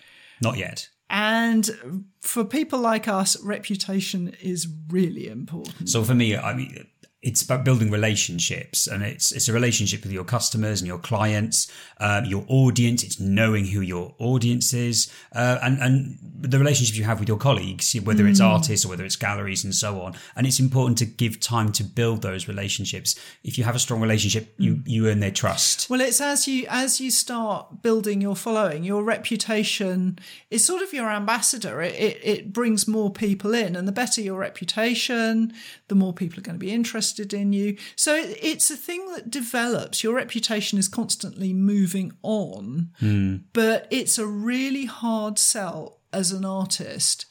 not 0.40 0.56
yet. 0.56 0.88
And 1.08 2.04
for 2.20 2.44
people 2.44 2.78
like 2.78 3.08
us, 3.08 3.40
reputation 3.42 4.34
is 4.42 4.68
really 4.88 5.28
important. 5.28 5.88
So 5.88 6.04
for 6.04 6.14
me, 6.14 6.36
I 6.36 6.54
mean, 6.54 6.86
it's 7.22 7.42
about 7.42 7.64
building 7.64 7.90
relationships, 7.90 8.86
and 8.86 9.02
it's 9.02 9.30
it's 9.30 9.48
a 9.48 9.52
relationship 9.52 10.02
with 10.02 10.12
your 10.12 10.24
customers 10.24 10.80
and 10.80 10.88
your 10.88 10.98
clients, 10.98 11.70
um, 11.98 12.24
your 12.24 12.44
audience. 12.48 13.02
It's 13.02 13.20
knowing 13.20 13.66
who 13.66 13.82
your 13.82 14.14
audience 14.18 14.72
is, 14.72 15.12
uh, 15.34 15.58
and 15.62 15.78
and 15.80 16.18
the 16.22 16.58
relationships 16.58 16.96
you 16.96 17.04
have 17.04 17.20
with 17.20 17.28
your 17.28 17.36
colleagues, 17.36 17.94
whether 18.04 18.26
it's 18.26 18.40
artists 18.40 18.86
or 18.86 18.88
whether 18.88 19.04
it's 19.04 19.16
galleries 19.16 19.64
and 19.64 19.74
so 19.74 20.00
on. 20.00 20.14
And 20.34 20.46
it's 20.46 20.58
important 20.58 20.96
to 20.98 21.04
give 21.04 21.40
time 21.40 21.72
to 21.72 21.84
build 21.84 22.22
those 22.22 22.48
relationships. 22.48 23.14
If 23.44 23.58
you 23.58 23.64
have 23.64 23.76
a 23.76 23.78
strong 23.78 24.00
relationship, 24.00 24.54
you 24.56 24.82
you 24.86 25.08
earn 25.08 25.20
their 25.20 25.30
trust. 25.30 25.90
Well, 25.90 26.00
it's 26.00 26.22
as 26.22 26.48
you 26.48 26.64
as 26.70 27.02
you 27.02 27.10
start 27.10 27.82
building 27.82 28.22
your 28.22 28.36
following, 28.36 28.82
your 28.82 29.04
reputation 29.04 30.18
is 30.50 30.64
sort 30.64 30.80
of 30.80 30.94
your 30.94 31.10
ambassador. 31.10 31.82
It, 31.82 31.94
it 31.96 32.09
it 32.22 32.52
brings 32.52 32.88
more 32.88 33.10
people 33.10 33.54
in, 33.54 33.76
and 33.76 33.86
the 33.86 33.92
better 33.92 34.20
your 34.20 34.38
reputation, 34.38 35.52
the 35.88 35.94
more 35.94 36.12
people 36.12 36.38
are 36.38 36.42
going 36.42 36.58
to 36.58 36.64
be 36.64 36.72
interested 36.72 37.32
in 37.32 37.52
you. 37.52 37.76
So 37.96 38.14
it, 38.14 38.38
it's 38.42 38.70
a 38.70 38.76
thing 38.76 39.12
that 39.14 39.30
develops. 39.30 40.02
Your 40.02 40.14
reputation 40.14 40.78
is 40.78 40.88
constantly 40.88 41.52
moving 41.52 42.12
on, 42.22 42.90
hmm. 42.98 43.36
but 43.52 43.86
it's 43.90 44.18
a 44.18 44.26
really 44.26 44.86
hard 44.86 45.38
sell 45.38 45.98
as 46.12 46.32
an 46.32 46.44
artist 46.44 47.26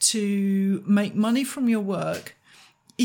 to 0.00 0.82
make 0.86 1.14
money 1.14 1.44
from 1.44 1.68
your 1.68 1.80
work 1.80 2.34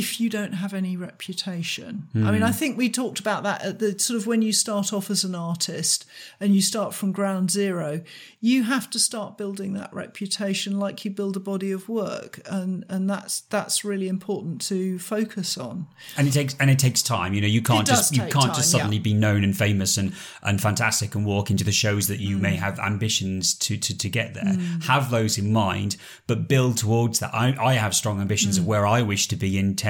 if 0.01 0.19
you 0.21 0.29
don't 0.29 0.53
have 0.53 0.73
any 0.73 0.95
reputation. 0.97 2.07
I 2.15 2.31
mean, 2.31 2.43
I 2.43 2.51
think 2.51 2.77
we 2.77 2.89
talked 2.89 3.19
about 3.19 3.43
that 3.43 3.63
at 3.63 3.79
the 3.79 3.97
sort 3.99 4.17
of 4.19 4.27
when 4.27 4.41
you 4.41 4.53
start 4.53 4.93
off 4.93 5.09
as 5.09 5.23
an 5.23 5.35
artist 5.35 6.05
and 6.39 6.55
you 6.55 6.61
start 6.61 6.93
from 6.93 7.11
ground 7.11 7.51
zero, 7.51 8.01
you 8.41 8.63
have 8.63 8.89
to 8.91 8.99
start 8.99 9.37
building 9.37 9.73
that 9.73 9.93
reputation 9.93 10.79
like 10.79 11.03
you 11.05 11.11
build 11.11 11.35
a 11.35 11.39
body 11.39 11.71
of 11.71 11.89
work, 11.89 12.39
and 12.45 12.85
and 12.89 13.09
that's 13.09 13.41
that's 13.41 13.83
really 13.83 14.07
important 14.07 14.61
to 14.67 14.99
focus 14.99 15.57
on. 15.57 15.87
and 16.17 16.27
it 16.27 16.31
takes 16.31 16.55
and 16.59 16.69
it 16.69 16.79
takes 16.79 17.01
time 17.01 17.33
you 17.33 17.41
know 17.41 17.47
you 17.57 17.61
can't 17.61 17.87
just 17.87 18.15
you 18.15 18.21
can't 18.37 18.53
just 18.59 18.71
suddenly 18.71 18.97
yeah. 18.97 19.03
be 19.11 19.13
known 19.13 19.43
and 19.43 19.57
famous 19.57 19.97
and 19.97 20.13
and 20.43 20.61
fantastic 20.61 21.15
and 21.15 21.25
walk 21.25 21.49
into 21.51 21.63
the 21.63 21.71
shows 21.71 22.07
that 22.07 22.19
you 22.19 22.37
may 22.37 22.55
Mm. 22.57 22.59
have 22.67 22.79
ambitions 22.91 23.43
to 23.65 23.71
to, 23.85 23.91
to 24.03 24.09
get 24.19 24.33
there 24.37 24.53
have 24.93 25.05
those 25.17 25.33
in 25.41 25.47
mind 25.51 25.91
but 26.29 26.47
build 26.47 26.73
towards 26.77 27.15
that 27.21 27.31
I, 27.33 27.47
I 27.71 27.73
have 27.83 27.93
strong 28.01 28.17
ambitions 28.21 28.57
of 28.57 28.63
Mm. 28.63 28.67
where 28.71 28.85
I 28.97 28.99
wish 29.13 29.23
to 29.33 29.35
be 29.45 29.49
in 29.61 29.75
10 29.75 29.86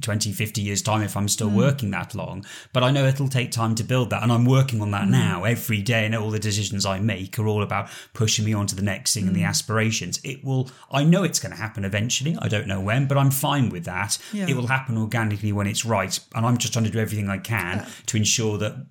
20 0.00 0.32
50 0.32 0.60
years 0.60 0.82
time 0.82 1.02
if 1.02 1.16
I'm 1.16 1.28
still 1.28 1.50
Mm. 1.50 1.54
working 1.54 1.90
that 1.92 2.14
long 2.14 2.44
but 2.72 2.82
I 2.82 2.90
know 2.90 3.04
it'll 3.06 3.28
take 3.28 3.50
time 3.50 3.74
to 3.76 3.84
build 3.84 4.10
that 4.10 4.22
and 4.22 4.30
I'm 4.32 4.44
working 4.44 4.80
on 4.80 4.88
Mm. 4.88 4.92
that 4.92 5.08
now 5.08 5.44
every 5.44 5.80
day 5.82 6.04
and 6.06 6.14
all 6.14 6.30
the 6.30 6.38
decisions 6.38 6.84
I 6.86 6.98
make 7.00 7.38
are 7.38 7.46
all 7.46 7.62
about 7.62 7.88
pushing 8.14 8.44
me 8.44 8.52
on 8.52 8.66
to 8.68 8.74
the 8.76 8.82
next 8.82 9.14
thing 9.14 9.24
and 9.28 9.32
Mm. 9.32 9.40
the 9.40 9.44
aspirations 9.44 10.20
it 10.24 10.44
will 10.44 10.70
I 10.90 11.04
know 11.04 11.22
it's 11.24 11.40
going 11.40 11.52
to 11.56 11.58
happen 11.66 11.84
eventually 11.84 12.36
I 12.40 12.48
don't 12.48 12.66
know 12.66 12.80
when 12.80 13.06
but 13.06 13.16
I'm 13.18 13.30
fine 13.30 13.68
with 13.70 13.84
that 13.84 14.18
Yeah. 14.32 14.46
it 14.48 14.56
will 14.56 14.68
happen 14.68 14.96
organically 14.96 15.52
when 15.52 15.66
it's 15.66 15.84
right 15.84 16.18
and 16.34 16.44
i'm 16.46 16.56
just 16.58 16.72
trying 16.72 16.84
to 16.84 16.90
do 16.90 16.98
everything 16.98 17.28
i 17.28 17.38
can 17.38 17.86
to 18.06 18.16
ensure 18.16 18.58
that 18.58 18.72
at- 18.72 18.86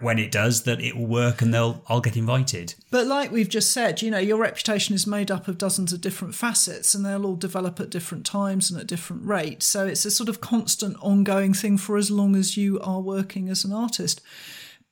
when 0.00 0.18
it 0.18 0.30
does 0.32 0.62
that 0.64 0.80
it 0.80 0.96
will 0.96 1.06
work 1.06 1.42
and 1.42 1.52
they'll 1.52 1.82
i'll 1.88 2.00
get 2.00 2.16
invited 2.16 2.74
But 2.90 3.06
like 3.06 3.30
we've 3.32 3.48
just 3.48 3.72
said, 3.72 4.02
you 4.02 4.10
know, 4.10 4.18
your 4.18 4.38
reputation 4.38 4.94
is 4.94 5.06
made 5.06 5.30
up 5.30 5.48
of 5.48 5.58
dozens 5.58 5.92
of 5.92 6.00
different 6.00 6.34
facets 6.34 6.94
and 6.94 7.04
they'll 7.04 7.26
all 7.26 7.36
develop 7.36 7.80
at 7.80 7.90
different 7.90 8.24
times 8.24 8.70
and 8.70 8.80
at 8.80 8.86
different 8.86 9.24
rates. 9.26 9.66
So 9.66 9.86
it's 9.86 10.04
a 10.04 10.10
sort 10.10 10.28
of 10.28 10.40
constant 10.40 10.96
ongoing 11.00 11.52
thing 11.54 11.76
for 11.78 11.96
as 11.96 12.10
long 12.10 12.36
as 12.36 12.56
you 12.56 12.80
are 12.80 13.00
working 13.00 13.48
as 13.48 13.64
an 13.64 13.72
artist. 13.72 14.20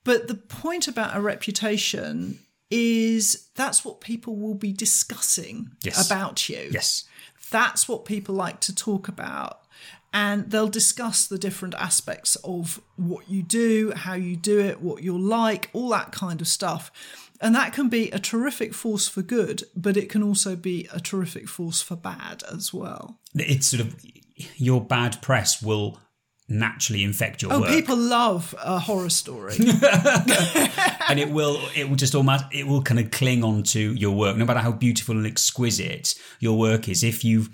But 0.05 0.29
the 0.29 0.35
point 0.35 0.87
about 0.89 1.17
a 1.17 1.21
reputation 1.21 2.39
is 2.71 3.49
that's 3.55 3.85
what 3.85 4.01
people 4.01 4.37
will 4.37 4.55
be 4.55 4.73
discussing 4.73 5.71
Yes. 5.83 6.05
about 6.07 6.49
you. 6.49 6.69
yes 6.73 7.05
That's 7.51 7.89
what 7.89 8.05
people 8.05 8.35
like 8.35 8.61
to 8.61 8.75
talk 8.75 9.07
about. 9.09 9.61
And 10.15 10.49
they'll 10.51 10.69
discuss 10.69 11.27
the 11.27 11.39
different 11.39 11.75
aspects 11.75 12.37
of 12.45 12.81
what 12.95 13.29
you 13.29 13.43
do, 13.43 13.93
how 13.97 14.15
you 14.15 14.37
do 14.37 14.61
it, 14.61 14.81
what 14.81 15.03
you're 15.03 15.19
like, 15.19 15.69
all 15.73 15.89
that 15.89 16.13
kind 16.13 16.41
of 16.41 16.47
stuff. 16.47 16.93
And 17.41 17.53
that 17.57 17.73
can 17.73 17.89
be 17.89 18.11
a 18.13 18.21
terrific 18.21 18.75
force 18.75 19.09
for 19.09 19.23
good, 19.23 19.65
but 19.75 19.97
it 19.97 20.09
can 20.09 20.23
also 20.23 20.55
be 20.55 20.89
a 20.93 21.01
terrific 21.01 21.49
force 21.49 21.83
for 21.83 21.97
bad 21.97 22.45
as 22.51 22.73
well. 22.73 23.19
it's 23.35 23.67
sort 23.67 23.81
of 23.81 23.97
your 24.57 24.81
bad 24.81 25.21
press 25.21 25.61
will 25.61 25.99
naturally 26.49 27.03
infect 27.03 27.43
your 27.43 27.53
Oh, 27.53 27.61
work 27.61 27.71
people 27.71 27.97
love 27.97 28.55
a 28.63 28.79
horror 28.79 29.09
story. 29.11 29.55
and 31.09 31.19
it 31.19 31.31
will 31.31 31.59
it 31.75 31.89
will 31.89 31.97
just 31.97 32.15
almost 32.15 32.45
it 32.53 32.67
will 32.67 32.83
kind 32.83 33.01
of 33.01 33.11
cling 33.11 33.43
on 33.43 33.63
to 33.63 33.95
your 33.95 34.13
work 34.13 34.37
no 34.37 34.45
matter 34.45 34.61
how 34.61 34.71
beautiful 34.73 35.17
and 35.17 35.27
exquisite 35.27 36.15
your 36.41 36.59
work 36.59 36.89
is 36.89 37.03
if 37.03 37.25
you've 37.25 37.49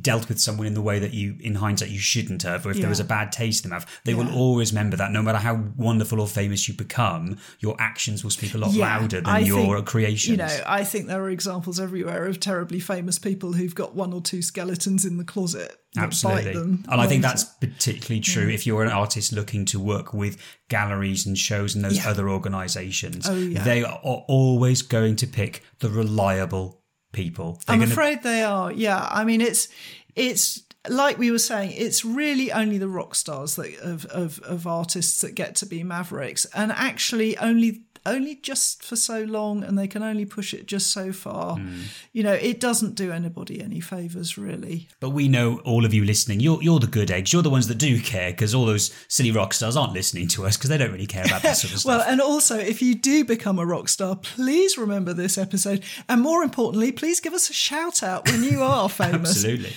dealt 0.00 0.28
with 0.28 0.38
someone 0.38 0.66
in 0.66 0.74
the 0.74 0.80
way 0.80 1.00
that 1.00 1.12
you 1.12 1.36
in 1.40 1.56
hindsight 1.56 1.88
you 1.88 1.98
shouldn't 1.98 2.42
have 2.44 2.64
or 2.64 2.70
if 2.70 2.78
there 2.78 2.88
was 2.88 3.00
a 3.00 3.04
bad 3.04 3.32
taste 3.32 3.64
in 3.64 3.70
them 3.70 3.80
have 3.80 4.00
they 4.04 4.14
will 4.14 4.32
always 4.32 4.72
remember 4.72 4.96
that 4.96 5.10
no 5.10 5.20
matter 5.20 5.38
how 5.38 5.54
wonderful 5.76 6.20
or 6.20 6.28
famous 6.28 6.68
you 6.68 6.74
become 6.74 7.36
your 7.58 7.74
actions 7.80 8.22
will 8.22 8.30
speak 8.30 8.54
a 8.54 8.58
lot 8.58 8.70
Yeah, 8.72 8.98
louder 8.98 9.20
than 9.20 9.26
I 9.26 9.40
your 9.40 9.76
think, 9.76 9.86
creations 9.86 10.30
You 10.30 10.36
know, 10.36 10.62
I 10.64 10.84
think 10.84 11.08
there 11.08 11.20
are 11.20 11.30
examples 11.30 11.80
everywhere 11.80 12.26
of 12.26 12.38
terribly 12.38 12.78
famous 12.78 13.18
people 13.18 13.52
who've 13.54 13.74
got 13.74 13.94
one 13.96 14.12
or 14.12 14.20
two 14.20 14.42
skeletons 14.42 15.04
in 15.04 15.16
the 15.16 15.24
closet 15.24 15.76
Absolutely. 15.96 16.52
And 16.52 16.86
I 16.88 17.06
think 17.08 17.22
that's 17.22 17.42
particularly 17.42 18.20
true 18.20 18.48
mm. 18.48 18.54
if 18.54 18.66
you're 18.66 18.84
an 18.84 18.90
artist 18.92 19.32
looking 19.32 19.64
to 19.66 19.80
work 19.80 20.14
with 20.14 20.40
galleries 20.68 21.26
and 21.26 21.36
shows 21.36 21.74
and 21.74 21.84
those 21.84 21.96
Yeah. 21.96 22.10
other 22.10 22.28
organizations. 22.28 23.28
Oh, 23.28 23.34
yeah. 23.34 23.64
They 23.64 23.82
are 23.82 23.98
always 23.98 24.82
going 24.82 25.16
to 25.16 25.26
pick 25.26 25.64
the 25.80 25.90
reliable 25.90 26.79
people. 27.12 27.60
They're 27.66 27.74
I'm 27.74 27.80
gonna- 27.80 27.92
afraid 27.92 28.22
they 28.22 28.42
are. 28.42 28.72
Yeah, 28.72 29.06
I 29.10 29.24
mean 29.24 29.40
it's 29.40 29.68
it's 30.16 30.62
like 30.88 31.18
we 31.18 31.30
were 31.30 31.38
saying, 31.38 31.72
it's 31.76 32.04
really 32.06 32.50
only 32.50 32.78
the 32.78 32.88
rock 32.88 33.14
stars 33.14 33.56
that 33.56 33.78
of 33.80 34.06
of, 34.06 34.38
of 34.40 34.66
artists 34.66 35.20
that 35.20 35.34
get 35.34 35.54
to 35.56 35.66
be 35.66 35.82
mavericks, 35.82 36.46
and 36.54 36.72
actually 36.72 37.36
only 37.38 37.82
only 38.06 38.36
just 38.36 38.84
for 38.84 38.96
so 38.96 39.22
long, 39.22 39.62
and 39.62 39.78
they 39.78 39.86
can 39.86 40.02
only 40.02 40.24
push 40.24 40.54
it 40.54 40.66
just 40.66 40.90
so 40.90 41.12
far. 41.12 41.56
Hmm. 41.56 41.82
You 42.12 42.22
know, 42.22 42.32
it 42.32 42.60
doesn't 42.60 42.94
do 42.94 43.12
anybody 43.12 43.62
any 43.62 43.80
favors, 43.80 44.38
really. 44.38 44.88
But 45.00 45.10
we 45.10 45.28
know 45.28 45.60
all 45.64 45.84
of 45.84 45.92
you 45.92 46.04
listening, 46.04 46.40
you're, 46.40 46.62
you're 46.62 46.78
the 46.78 46.86
good 46.86 47.10
eggs. 47.10 47.32
You're 47.32 47.42
the 47.42 47.50
ones 47.50 47.68
that 47.68 47.78
do 47.78 48.00
care 48.00 48.30
because 48.30 48.54
all 48.54 48.66
those 48.66 48.94
silly 49.08 49.30
rock 49.30 49.52
stars 49.54 49.76
aren't 49.76 49.92
listening 49.92 50.28
to 50.28 50.46
us 50.46 50.56
because 50.56 50.70
they 50.70 50.78
don't 50.78 50.92
really 50.92 51.06
care 51.06 51.24
about 51.24 51.42
that 51.42 51.56
sort 51.56 51.72
of 51.72 51.80
stuff. 51.80 51.90
Well, 51.98 52.06
and 52.08 52.20
also, 52.20 52.58
if 52.58 52.82
you 52.82 52.94
do 52.94 53.24
become 53.24 53.58
a 53.58 53.66
rock 53.66 53.88
star, 53.88 54.16
please 54.16 54.78
remember 54.78 55.12
this 55.12 55.36
episode, 55.36 55.84
and 56.08 56.20
more 56.20 56.42
importantly, 56.42 56.92
please 56.92 57.20
give 57.20 57.34
us 57.34 57.50
a 57.50 57.54
shout 57.54 58.02
out 58.02 58.30
when 58.30 58.42
you 58.42 58.62
are 58.62 58.88
famous. 58.88 59.30
Absolutely. 59.30 59.72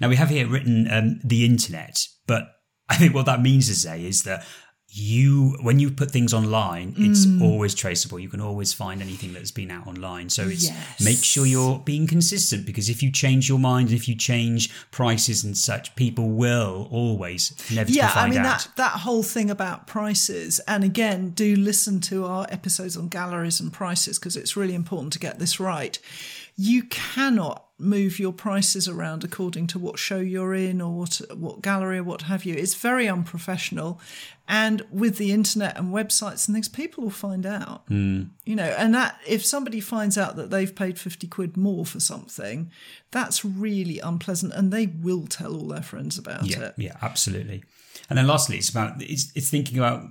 Now 0.00 0.08
we 0.08 0.16
have 0.16 0.28
here 0.28 0.46
written 0.46 0.90
um, 0.90 1.20
the 1.24 1.44
internet, 1.44 2.06
but 2.26 2.56
I 2.88 2.96
think 2.96 3.14
what 3.14 3.26
that 3.26 3.42
means 3.42 3.68
to 3.68 3.74
say 3.74 4.04
is 4.04 4.22
that 4.24 4.46
you, 4.98 5.56
when 5.60 5.78
you 5.78 5.90
put 5.90 6.10
things 6.10 6.32
online, 6.32 6.94
it's 6.96 7.26
Mm. 7.26 7.42
always 7.42 7.74
traceable. 7.74 8.18
You 8.18 8.30
can 8.30 8.40
always 8.40 8.72
find 8.72 9.02
anything 9.02 9.34
that's 9.34 9.50
been 9.50 9.70
out 9.70 9.86
online. 9.86 10.30
So 10.30 10.48
it's 10.48 10.64
Yes. 10.64 11.00
make 11.00 11.22
sure 11.22 11.44
you're 11.44 11.78
being 11.80 12.06
consistent 12.06 12.64
because 12.64 12.88
if 12.88 13.02
you 13.02 13.10
change 13.10 13.46
your 13.48 13.58
mind, 13.58 13.88
and 13.90 13.96
if 13.96 14.08
you 14.08 14.14
change 14.14 14.70
prices 14.90 15.44
and 15.44 15.56
such, 15.56 15.94
people 15.96 16.30
will 16.30 16.88
always 16.90 17.52
inevitably 17.70 17.98
yeah, 17.98 18.12
I 18.14 18.28
mean 18.28 18.38
out. 18.38 18.44
that 18.44 18.68
that 18.76 18.92
whole 19.00 19.22
thing 19.22 19.50
about 19.50 19.86
prices, 19.86 20.60
and 20.66 20.82
again, 20.82 21.30
do 21.30 21.54
listen 21.56 22.00
to 22.02 22.24
our 22.24 22.46
episodes 22.50 22.96
on 22.96 23.08
galleries 23.08 23.60
and 23.60 23.70
prices 23.72 24.18
because 24.18 24.34
it's 24.34 24.56
really 24.56 24.74
important 24.74 25.12
to 25.12 25.18
get 25.18 25.38
this 25.38 25.60
right. 25.60 25.98
You 26.56 26.84
cannot 26.84 27.65
move 27.78 28.18
your 28.18 28.32
prices 28.32 28.88
around 28.88 29.22
according 29.22 29.66
to 29.66 29.78
what 29.78 29.98
show 29.98 30.18
you're 30.18 30.54
in 30.54 30.80
or 30.80 30.98
what 31.00 31.20
what 31.34 31.60
gallery 31.60 31.98
or 31.98 32.04
what 32.04 32.22
have 32.22 32.44
you. 32.44 32.54
It's 32.54 32.74
very 32.74 33.06
unprofessional, 33.08 34.00
and 34.48 34.82
with 34.90 35.18
the 35.18 35.30
internet 35.32 35.76
and 35.76 35.92
websites 35.92 36.48
and 36.48 36.54
things, 36.54 36.68
people 36.68 37.04
will 37.04 37.10
find 37.10 37.44
out. 37.44 37.82
Hmm. 37.88 38.22
You 38.44 38.56
know, 38.56 38.74
and 38.78 38.94
that 38.94 39.18
if 39.26 39.44
somebody 39.44 39.80
finds 39.80 40.16
out 40.16 40.36
that 40.36 40.50
they've 40.50 40.74
paid 40.74 40.98
fifty 40.98 41.26
quid 41.26 41.56
more 41.56 41.84
for 41.84 42.00
something, 42.00 42.70
that's 43.10 43.44
really 43.44 43.98
unpleasant, 43.98 44.54
and 44.54 44.72
they 44.72 44.86
will 44.86 45.26
tell 45.26 45.54
all 45.54 45.68
their 45.68 45.82
friends 45.82 46.16
about 46.18 46.46
Yeah, 46.46 46.60
it. 46.60 46.74
yeah, 46.78 46.96
absolutely. 47.02 47.62
And 48.08 48.18
then 48.18 48.26
lastly, 48.26 48.56
it's 48.56 48.70
about 48.70 49.02
it's, 49.02 49.32
it's 49.34 49.50
thinking 49.50 49.78
about 49.78 50.02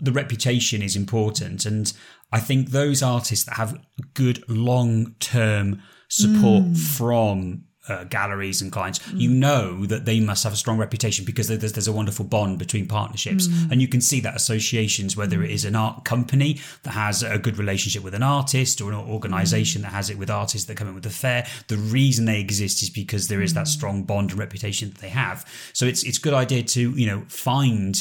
the 0.00 0.12
reputation 0.12 0.82
is 0.82 0.94
important, 0.96 1.64
and 1.64 1.90
I 2.32 2.40
think 2.40 2.70
those 2.70 3.02
artists 3.02 3.44
that 3.46 3.54
have 3.56 3.78
good 4.12 4.42
long 4.48 5.14
term 5.20 5.80
support 6.22 6.62
Mm. 6.64 6.76
from 6.98 7.64
uh, 7.86 8.04
galleries 8.04 8.62
and 8.62 8.72
clients, 8.72 8.98
you 9.12 9.28
know 9.28 9.84
that 9.84 10.06
they 10.06 10.18
must 10.18 10.42
have 10.42 10.54
a 10.54 10.56
strong 10.56 10.78
reputation 10.78 11.22
because 11.26 11.48
there's, 11.48 11.72
there's 11.74 11.86
a 11.86 11.92
wonderful 11.92 12.24
bond 12.24 12.58
between 12.58 12.86
partnerships, 12.88 13.46
Mm. 13.46 13.70
and 13.72 13.82
you 13.82 13.88
can 13.88 14.00
see 14.00 14.20
that 14.20 14.34
associations, 14.34 15.18
whether 15.18 15.42
it 15.42 15.50
is 15.50 15.64
an 15.66 15.76
art 15.76 16.02
company 16.04 16.50
that 16.84 16.92
has 16.92 17.22
a 17.22 17.38
good 17.38 17.58
relationship 17.58 18.02
with 18.02 18.14
an 18.14 18.22
artist 18.22 18.80
or 18.80 18.90
an 18.90 18.98
organization 19.16 19.82
that 19.82 19.92
has 19.92 20.08
it 20.08 20.16
with 20.16 20.30
artists 20.30 20.66
that 20.68 20.76
come 20.78 20.88
in 20.88 20.94
with 20.94 21.04
a 21.04 21.10
fair. 21.24 21.46
The 21.68 21.76
reason 21.76 22.24
they 22.24 22.40
exist 22.40 22.82
is 22.82 22.88
because 22.88 23.28
there 23.28 23.42
is 23.42 23.52
that 23.52 23.68
strong 23.68 24.04
bond 24.04 24.30
and 24.30 24.38
reputation 24.40 24.88
that 24.90 25.00
they 25.04 25.10
have. 25.10 25.44
So 25.74 25.84
it's 25.84 26.02
it's 26.04 26.18
a 26.18 26.22
good 26.26 26.34
idea 26.44 26.62
to 26.76 26.80
you 27.02 27.06
know 27.10 27.20
find 27.28 27.92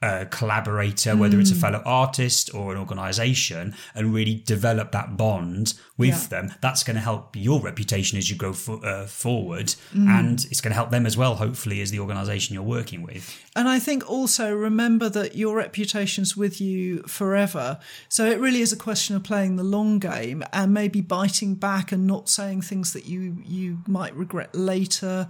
a 0.00 0.26
collaborator, 0.26 1.16
whether 1.16 1.40
it's 1.40 1.50
a 1.50 1.54
fellow 1.56 1.82
artist 1.84 2.54
or 2.54 2.72
an 2.72 2.78
organization, 2.78 3.74
and 3.94 4.14
really 4.14 4.36
develop 4.46 4.92
that 4.92 5.16
bond 5.16 5.74
with 5.96 6.08
Yeah. 6.10 6.26
them. 6.28 6.54
That's 6.60 6.84
going 6.84 6.94
to 6.94 7.00
help 7.02 7.34
your 7.34 7.60
reputation 7.60 8.16
as 8.16 8.30
you 8.30 8.36
go 8.36 8.52
fo- 8.52 8.80
uh, 8.80 9.06
forward, 9.06 9.74
and 9.92 10.46
it's 10.50 10.60
going 10.60 10.70
to 10.70 10.76
help 10.76 10.90
them 10.90 11.04
as 11.06 11.16
well, 11.16 11.34
hopefully, 11.36 11.80
as 11.80 11.90
the 11.90 11.98
organization 11.98 12.54
you're 12.54 12.62
working 12.62 13.02
with. 13.02 13.34
And 13.56 13.68
I 13.68 13.80
think 13.80 14.08
also 14.08 14.54
remember 14.54 15.08
that 15.08 15.34
your 15.34 15.56
reputation's 15.56 16.36
with 16.36 16.60
you 16.60 17.02
forever. 17.08 17.80
So 18.08 18.24
it 18.26 18.38
really 18.38 18.60
is 18.60 18.72
a 18.72 18.76
question 18.76 19.16
of 19.16 19.24
playing 19.24 19.56
the 19.56 19.64
long 19.64 19.98
game 19.98 20.44
and 20.52 20.72
maybe 20.72 21.00
biting 21.00 21.56
back 21.56 21.90
and 21.90 22.06
not 22.06 22.28
saying 22.28 22.62
things 22.62 22.92
that 22.92 23.06
you 23.06 23.38
you 23.44 23.78
might 23.88 24.14
regret 24.14 24.54
later 24.54 25.28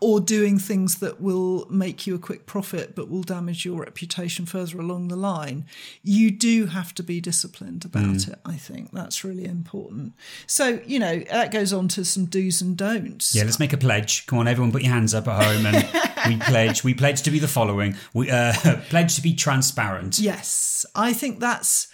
or 0.00 0.20
doing 0.20 0.58
things 0.58 0.96
that 0.96 1.20
will 1.20 1.66
make 1.70 2.06
you 2.06 2.14
a 2.14 2.18
quick 2.18 2.44
profit 2.44 2.94
but 2.94 3.08
will 3.08 3.22
damage 3.22 3.64
your 3.64 3.80
reputation 3.80 4.44
further 4.44 4.78
along 4.78 5.08
the 5.08 5.16
line. 5.16 5.64
You 6.02 6.30
do 6.30 6.66
have 6.66 6.94
to 6.94 7.02
be 7.02 7.20
disciplined 7.20 7.84
about 7.84 8.28
it, 8.28 8.38
I 8.44 8.56
think. 8.56 8.92
That's 8.92 9.24
really 9.24 9.46
important. 9.46 10.12
So, 10.46 10.80
you 10.86 10.98
know, 10.98 11.20
that 11.30 11.50
goes 11.50 11.72
on 11.72 11.88
to 11.88 12.04
some 12.04 12.26
do's 12.26 12.60
and 12.60 12.76
don'ts. 12.76 13.34
Yeah, 13.34 13.44
let's 13.44 13.58
make 13.58 13.72
a 13.72 13.78
pledge. 13.78 14.26
Come 14.26 14.38
on, 14.38 14.48
everyone, 14.48 14.70
put 14.72 14.82
your 14.82 14.92
hands 14.92 15.14
up 15.14 15.28
at 15.28 15.42
home, 15.42 15.66
and 15.66 15.88
we 16.28 16.36
pledge. 16.44 16.84
We 16.84 16.92
pledge 16.92 17.22
to 17.22 17.30
be 17.30 17.38
the 17.38 17.48
following. 17.48 17.96
We 18.12 18.30
uh, 18.30 18.52
pledge 18.90 19.16
to 19.16 19.22
be 19.22 19.34
transparent. 19.34 20.18
Yes, 20.18 20.84
I 20.94 21.14
think 21.14 21.40
that's 21.40 21.88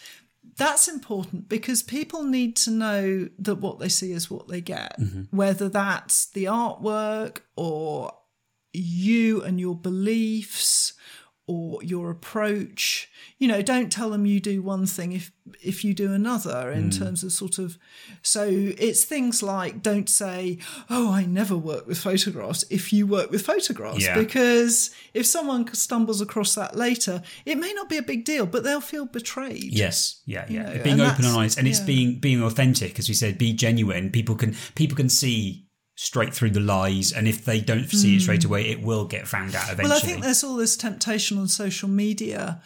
that's 0.56 0.88
important 0.88 1.48
because 1.48 1.82
people 1.82 2.24
need 2.24 2.56
to 2.56 2.70
know 2.70 3.28
that 3.38 3.56
what 3.56 3.78
they 3.78 3.88
see 3.88 4.12
is 4.12 4.30
what 4.30 4.48
they 4.48 4.60
get, 4.60 4.98
mm-hmm. 5.00 5.36
whether 5.36 5.68
that's 5.68 6.26
the 6.26 6.44
artwork 6.44 7.38
or 7.56 8.12
you 8.72 9.42
and 9.42 9.60
your 9.60 9.74
beliefs 9.74 10.94
or 11.48 11.82
your 11.82 12.08
approach. 12.10 13.10
You 13.38 13.48
know, 13.48 13.62
don't 13.62 13.90
tell 13.90 14.10
them 14.10 14.26
you 14.26 14.38
do 14.40 14.62
one 14.62 14.86
thing 14.86 15.12
if 15.12 15.32
if 15.60 15.84
you 15.84 15.92
do 15.92 16.12
another 16.12 16.70
in 16.70 16.84
Hmm. 16.84 16.90
terms 17.02 17.24
of 17.24 17.32
sort 17.32 17.58
of 17.58 17.76
so 18.22 18.46
it's 18.78 19.02
things 19.04 19.42
like 19.42 19.82
don't 19.82 20.08
say, 20.08 20.58
"Oh, 20.88 21.10
I 21.12 21.24
never 21.26 21.56
work 21.56 21.86
with 21.86 21.98
photographs" 21.98 22.64
if 22.70 22.92
you 22.92 23.06
work 23.08 23.30
with 23.32 23.44
photographs 23.44 24.04
Yeah. 24.04 24.16
because 24.16 24.90
if 25.14 25.26
someone 25.26 25.72
stumbles 25.74 26.20
across 26.20 26.54
that 26.54 26.76
later, 26.76 27.22
it 27.44 27.58
may 27.58 27.72
not 27.72 27.88
be 27.88 27.96
a 27.96 28.02
big 28.02 28.24
deal, 28.24 28.46
but 28.46 28.62
they'll 28.62 28.80
feel 28.80 29.06
betrayed. 29.06 29.72
Yes, 29.72 30.20
yeah, 30.24 30.46
yeah. 30.48 30.62
know, 30.74 30.82
being 30.84 31.00
and 31.00 31.10
open 31.10 31.24
and 31.24 31.36
honest, 31.36 31.58
and 31.58 31.66
it's 31.66 31.80
being 31.80 32.20
being 32.20 32.40
authentic, 32.42 32.98
as 33.00 33.08
we 33.08 33.14
said. 33.14 33.36
Be 33.36 33.52
genuine. 33.52 34.10
People 34.10 34.36
can 34.36 34.54
people 34.76 34.96
can 34.96 35.08
see 35.08 35.66
straight 36.02 36.34
through 36.34 36.50
the 36.50 36.58
lies, 36.60 37.12
and 37.12 37.28
if 37.28 37.44
they 37.44 37.60
don't 37.60 37.88
see 37.88 38.16
it 38.16 38.22
straight 38.22 38.44
away, 38.44 38.62
it 38.68 38.82
will 38.82 39.04
get 39.04 39.28
found 39.28 39.54
out 39.54 39.70
eventually. 39.70 39.84
Hmm. 39.84 39.88
Well, 39.88 39.96
I 39.96 40.00
think 40.00 40.22
there's 40.22 40.42
all 40.42 40.56
this 40.56 40.76
temptation 40.76 41.38
on 41.38 41.46
social 41.46 41.88
media 41.88 42.60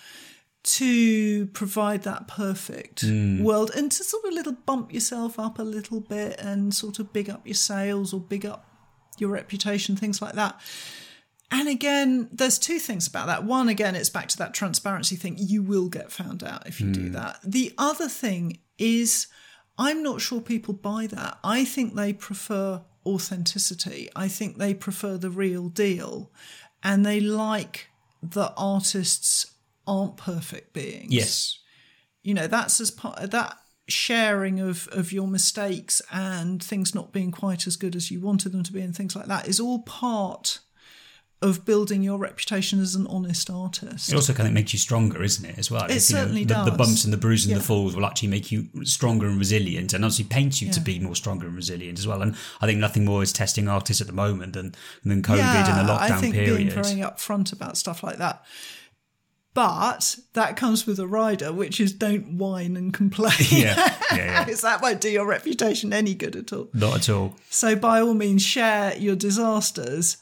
to 0.63 1.47
provide 1.49 2.03
that 2.05 2.27
perfect 2.29 3.03
Hmm. 3.03 3.43
world 3.45 3.71
and 3.77 3.93
to 3.93 4.03
sort 4.03 4.25
of 4.25 4.33
little 4.33 4.55
bump 4.65 4.93
yourself 4.93 5.39
up 5.39 5.59
a 5.59 5.63
little 5.63 6.01
bit 6.01 6.41
and 6.41 6.75
sort 6.75 6.99
of 6.99 7.13
big 7.13 7.29
up 7.29 7.47
your 7.47 7.55
sales 7.55 8.15
or 8.15 8.21
big 8.21 8.47
up 8.47 8.65
your 9.19 9.29
reputation, 9.31 9.97
things 9.97 10.23
like 10.23 10.35
that. 10.35 10.59
And 11.51 11.69
again, 11.69 12.29
there's 12.33 12.59
two 12.59 12.79
things 12.79 13.07
about 13.07 13.27
that. 13.27 13.45
One, 13.45 13.69
again, 13.69 13.95
it's 13.95 14.11
back 14.11 14.29
to 14.29 14.39
that 14.39 14.55
transparency 14.55 15.15
thing. 15.15 15.37
You 15.39 15.63
will 15.63 15.89
get 15.89 16.11
found 16.11 16.43
out 16.43 16.67
if 16.67 16.81
you 16.81 16.91
do 16.91 17.11
that. 17.11 17.39
The 17.45 17.73
other 17.77 18.09
thing 18.09 18.59
is, 18.79 19.27
I'm 19.79 20.03
not 20.03 20.21
sure 20.23 20.41
people 20.41 20.75
buy 20.75 21.07
that. 21.09 21.39
I 21.45 21.65
think 21.65 21.95
they 21.95 22.13
prefer 22.15 22.83
authenticity. 23.07 24.11
I 24.15 24.29
think 24.29 24.59
they 24.59 24.75
prefer 24.75 25.17
the 25.17 25.31
real 25.31 25.69
deal. 25.69 26.31
And 26.83 27.07
they 27.07 27.21
like 27.21 27.89
that 28.23 28.53
artists 28.57 29.47
aren't 29.87 30.17
perfect 30.17 30.73
beings 30.73 31.13
yes, 31.13 31.59
you 32.23 32.35
know 32.35 32.47
that's 32.47 32.81
as 32.81 32.91
part 32.91 33.19
of 33.19 33.31
that 33.31 33.57
sharing 33.89 34.59
of 34.59 34.89
of 34.91 35.13
your 35.13 35.29
mistakes 35.29 36.03
and 36.11 36.63
things 36.63 36.95
not 36.95 37.13
being 37.13 37.31
quite 37.31 37.67
as 37.67 37.77
good 37.77 37.95
as 37.95 38.11
you 38.11 38.21
wanted 38.21 38.51
them 38.51 38.65
to 38.65 38.73
be 38.73 38.81
and 38.81 38.97
things 38.97 39.15
like 39.15 39.27
that 39.27 39.47
is 39.47 39.61
all 39.61 39.81
part 39.83 40.59
of 41.43 41.67
building 41.67 42.03
your 42.03 42.19
reputation 42.19 42.81
as 42.81 42.95
an 42.95 43.07
honest 43.09 43.51
artist 43.51 44.11
it 44.11 44.15
also 44.15 44.33
kind 44.33 44.47
of 44.47 44.55
makes 44.55 44.73
you 44.73 44.79
stronger, 44.79 45.23
isn't 45.23 45.45
it? 45.45 45.59
As 45.59 45.71
well, 45.71 45.85
It 45.85 45.91
If, 45.91 46.09
you 46.09 46.17
know, 46.17 46.23
certainly 46.23 46.45
the, 46.45 46.65
the 46.65 46.71
bumps 46.71 47.05
and 47.05 47.13
the 47.13 47.19
bruises 47.19 47.51
and 47.51 47.61
the 47.61 47.65
falls 47.65 47.95
will 47.95 48.07
actually 48.07 48.29
make 48.29 48.51
you 48.51 48.69
stronger 48.85 49.27
and 49.27 49.39
resilient, 49.39 49.93
and 49.93 50.05
obviously 50.05 50.25
paint 50.25 50.63
you 50.63 50.73
to 50.73 50.81
be 50.81 50.99
more 50.99 51.15
stronger 51.15 51.47
and 51.47 51.55
resilient 51.55 51.99
as 51.99 52.07
well. 52.07 52.23
And 52.23 52.35
I 52.61 52.67
think 52.67 52.79
nothing 52.79 53.05
more 53.05 53.23
is 53.23 53.33
testing 53.33 53.69
artists 53.69 54.01
at 54.01 54.07
the 54.07 54.13
moment 54.15 54.55
than 54.55 54.75
than 55.05 55.23
COVID 55.23 55.39
and 55.41 55.87
the 55.89 55.93
lockdown 55.93 56.11
I 56.11 56.21
think 56.21 56.35
period. 56.35 56.57
being 56.57 56.71
very 56.71 56.97
upfront 56.97 57.53
about 57.53 57.77
stuff 57.77 58.03
like 58.03 58.17
that. 58.17 58.43
But 59.53 60.19
that 60.35 60.55
comes 60.57 60.87
with 60.87 60.99
a 60.99 61.07
rider, 61.07 61.51
which 61.51 61.81
is 61.81 61.93
don't 61.95 62.37
whine 62.37 62.77
and 62.77 62.93
complain. 62.93 63.33
yeah, 63.51 63.75
yeah, 64.13 64.17
yeah. 64.17 64.45
Because 64.45 64.61
that 64.61 64.83
won't 64.83 65.01
do 65.01 65.09
your 65.09 65.27
reputation 65.27 65.95
any 65.95 66.15
good 66.15 66.37
at 66.37 66.53
all. 66.53 66.69
Not 66.75 66.97
at 66.97 67.09
all. 67.09 67.37
So 67.49 67.75
by 67.75 68.03
all 68.03 68.13
means, 68.13 68.43
share 68.43 68.95
your 68.99 69.17
disasters, 69.17 70.19